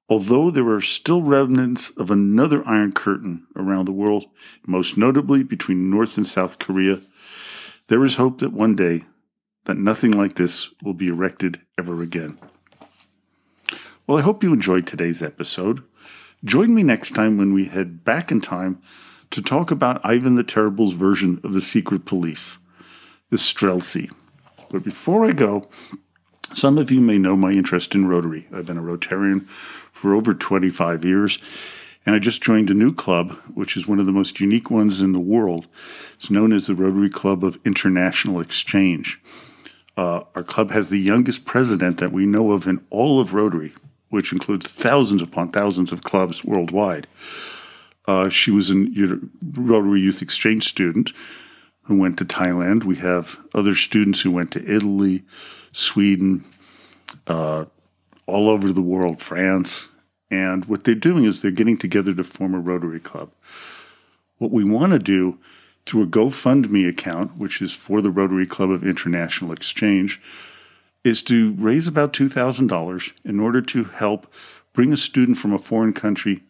Although 0.07 0.51
there 0.51 0.69
are 0.69 0.81
still 0.81 1.23
remnants 1.23 1.89
of 1.97 2.11
another 2.11 2.61
Iron 2.67 2.91
Curtain 2.91 3.47
around 3.55 3.85
the 3.85 3.91
world, 3.91 4.25
most 4.67 4.99
notably 4.99 5.41
between 5.41 5.89
North 5.89 6.15
and 6.15 6.27
South 6.27 6.59
Korea, 6.59 7.01
there 7.87 8.03
is 8.03 8.15
hope 8.15 8.39
that 8.39 8.53
one 8.53 8.75
day 8.75 9.03
that 9.65 9.77
nothing 9.77 10.11
like 10.11 10.35
this 10.35 10.69
will 10.83 10.93
be 10.93 11.07
erected 11.07 11.59
ever 11.77 12.01
again. 12.01 12.37
Well, 14.07 14.17
I 14.17 14.21
hope 14.21 14.43
you 14.43 14.53
enjoyed 14.53 14.87
today's 14.87 15.21
episode. 15.21 15.83
Join 16.43 16.73
me 16.73 16.83
next 16.83 17.11
time 17.11 17.37
when 17.37 17.53
we 17.53 17.65
head 17.65 18.03
back 18.03 18.31
in 18.31 18.41
time 18.41 18.81
to 19.29 19.41
talk 19.41 19.71
about 19.71 20.01
Ivan 20.03 20.35
the 20.35 20.43
Terrible's 20.43 20.93
version 20.93 21.39
of 21.43 21.53
the 21.53 21.61
secret 21.61 22.05
police, 22.05 22.57
the 23.29 23.37
Streltsy. 23.37 24.11
But 24.69 24.83
before 24.83 25.23
I 25.25 25.31
go, 25.31 25.69
some 26.53 26.77
of 26.77 26.91
you 26.91 26.99
may 26.99 27.17
know 27.17 27.35
my 27.35 27.51
interest 27.51 27.95
in 27.95 28.07
Rotary. 28.07 28.47
I've 28.53 28.65
been 28.65 28.77
a 28.77 28.81
Rotarian 28.81 29.47
for 29.47 30.13
over 30.13 30.33
25 30.33 31.05
years, 31.05 31.37
and 32.05 32.15
I 32.15 32.19
just 32.19 32.41
joined 32.41 32.69
a 32.69 32.73
new 32.73 32.93
club, 32.93 33.33
which 33.53 33.77
is 33.77 33.87
one 33.87 33.99
of 33.99 34.05
the 34.05 34.11
most 34.11 34.39
unique 34.39 34.71
ones 34.71 35.01
in 35.01 35.11
the 35.11 35.19
world. 35.19 35.67
It's 36.15 36.31
known 36.31 36.51
as 36.51 36.67
the 36.67 36.75
Rotary 36.75 37.09
Club 37.09 37.43
of 37.43 37.59
International 37.63 38.39
Exchange. 38.39 39.21
Uh, 39.95 40.21
our 40.35 40.43
club 40.43 40.71
has 40.71 40.89
the 40.89 40.99
youngest 40.99 41.45
president 41.45 41.99
that 41.99 42.11
we 42.11 42.25
know 42.25 42.51
of 42.51 42.67
in 42.67 42.83
all 42.89 43.19
of 43.19 43.33
Rotary, 43.33 43.73
which 44.09 44.31
includes 44.31 44.67
thousands 44.67 45.21
upon 45.21 45.49
thousands 45.49 45.91
of 45.91 46.03
clubs 46.03 46.43
worldwide. 46.43 47.07
Uh, 48.07 48.29
she 48.29 48.49
was 48.49 48.71
a 48.71 48.87
Rotary 49.53 50.01
Youth 50.01 50.21
Exchange 50.21 50.67
student 50.67 51.11
who 51.83 51.99
went 51.99 52.17
to 52.17 52.25
Thailand. 52.25 52.83
We 52.83 52.95
have 52.97 53.37
other 53.53 53.75
students 53.75 54.21
who 54.21 54.31
went 54.31 54.51
to 54.51 54.65
Italy, 54.65 55.23
Sweden, 55.71 56.45
uh, 57.27 57.65
all 58.25 58.49
over 58.49 58.71
the 58.71 58.81
world, 58.81 59.19
France. 59.19 59.87
And 60.31 60.65
what 60.65 60.85
they're 60.85 60.95
doing 60.95 61.25
is 61.25 61.41
they're 61.41 61.51
getting 61.51 61.77
together 61.77 62.13
to 62.13 62.23
form 62.23 62.55
a 62.55 62.59
Rotary 62.59 63.01
Club. 63.01 63.31
What 64.37 64.51
we 64.51 64.63
want 64.63 64.93
to 64.93 64.99
do 64.99 65.37
through 65.85 66.03
a 66.03 66.07
GoFundMe 66.07 66.87
account, 66.87 67.37
which 67.37 67.61
is 67.61 67.75
for 67.75 68.01
the 68.01 68.09
Rotary 68.09 68.45
Club 68.47 68.71
of 68.71 68.85
International 68.85 69.51
Exchange, 69.51 70.21
is 71.03 71.21
to 71.23 71.53
raise 71.53 71.87
about 71.87 72.13
$2,000 72.13 73.11
in 73.25 73.39
order 73.39 73.61
to 73.61 73.83
help 73.83 74.31
bring 74.73 74.93
a 74.93 74.97
student 74.97 75.37
from 75.37 75.53
a 75.53 75.59
foreign 75.59 75.93
country 75.93 76.43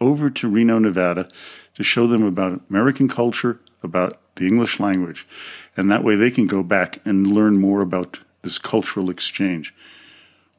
over 0.00 0.30
to 0.30 0.48
Reno, 0.48 0.78
Nevada 0.78 1.28
to 1.74 1.82
show 1.82 2.06
them 2.06 2.22
about 2.22 2.60
American 2.70 3.08
culture, 3.08 3.60
about 3.82 4.18
the 4.36 4.46
English 4.46 4.78
language. 4.78 5.26
And 5.76 5.90
that 5.90 6.04
way 6.04 6.14
they 6.14 6.30
can 6.30 6.46
go 6.46 6.62
back 6.62 7.00
and 7.04 7.26
learn 7.26 7.60
more 7.60 7.80
about 7.80 8.20
this 8.42 8.58
cultural 8.58 9.10
exchange. 9.10 9.74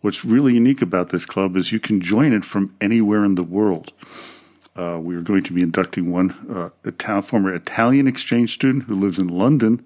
What's 0.05 0.23
really 0.23 0.53
unique 0.53 0.83
about 0.83 1.09
this 1.09 1.25
club 1.25 1.55
is 1.55 1.71
you 1.71 1.79
can 1.79 1.99
join 1.99 2.31
it 2.31 2.45
from 2.45 2.75
anywhere 2.79 3.25
in 3.25 3.33
the 3.33 3.41
world. 3.41 3.91
Uh, 4.75 4.99
we 5.01 5.15
are 5.15 5.23
going 5.23 5.41
to 5.41 5.51
be 5.51 5.63
inducting 5.63 6.11
one 6.11 6.29
uh, 6.47 6.69
Ital- 6.85 7.23
former 7.23 7.51
Italian 7.51 8.05
exchange 8.05 8.53
student 8.53 8.83
who 8.83 8.93
lives 8.93 9.17
in 9.17 9.29
London 9.29 9.83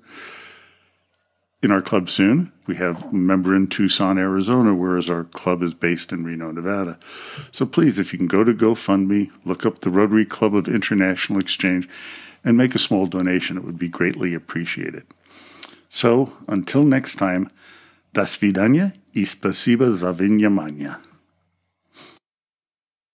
in 1.64 1.72
our 1.72 1.82
club 1.82 2.10
soon. 2.10 2.52
We 2.68 2.76
have 2.76 3.06
a 3.06 3.14
member 3.14 3.56
in 3.56 3.68
Tucson, 3.68 4.18
Arizona, 4.18 4.76
whereas 4.76 5.10
our 5.10 5.24
club 5.24 5.64
is 5.64 5.74
based 5.74 6.12
in 6.12 6.26
Reno, 6.26 6.52
Nevada. 6.52 7.00
So 7.54 7.66
please, 7.66 7.98
if 7.98 8.12
you 8.12 8.20
can 8.20 8.28
go 8.28 8.44
to 8.44 8.54
GoFundMe, 8.54 9.32
look 9.46 9.66
up 9.66 9.80
the 9.80 9.90
Rotary 9.90 10.26
Club 10.26 10.54
of 10.54 10.68
International 10.68 11.40
Exchange, 11.40 11.88
and 12.44 12.58
make 12.58 12.76
a 12.76 12.78
small 12.78 13.08
donation, 13.08 13.56
it 13.56 13.64
would 13.64 13.80
be 13.80 13.88
greatly 13.88 14.34
appreciated. 14.34 15.06
So 15.88 16.34
until 16.50 16.84
next 16.84 17.16
time, 17.16 17.50
Das 18.12 18.38
Vidania 18.38 18.98
e 19.14 19.26
spasiba 19.26 19.92
za 19.92 20.12
venjamanja. 20.12 21.09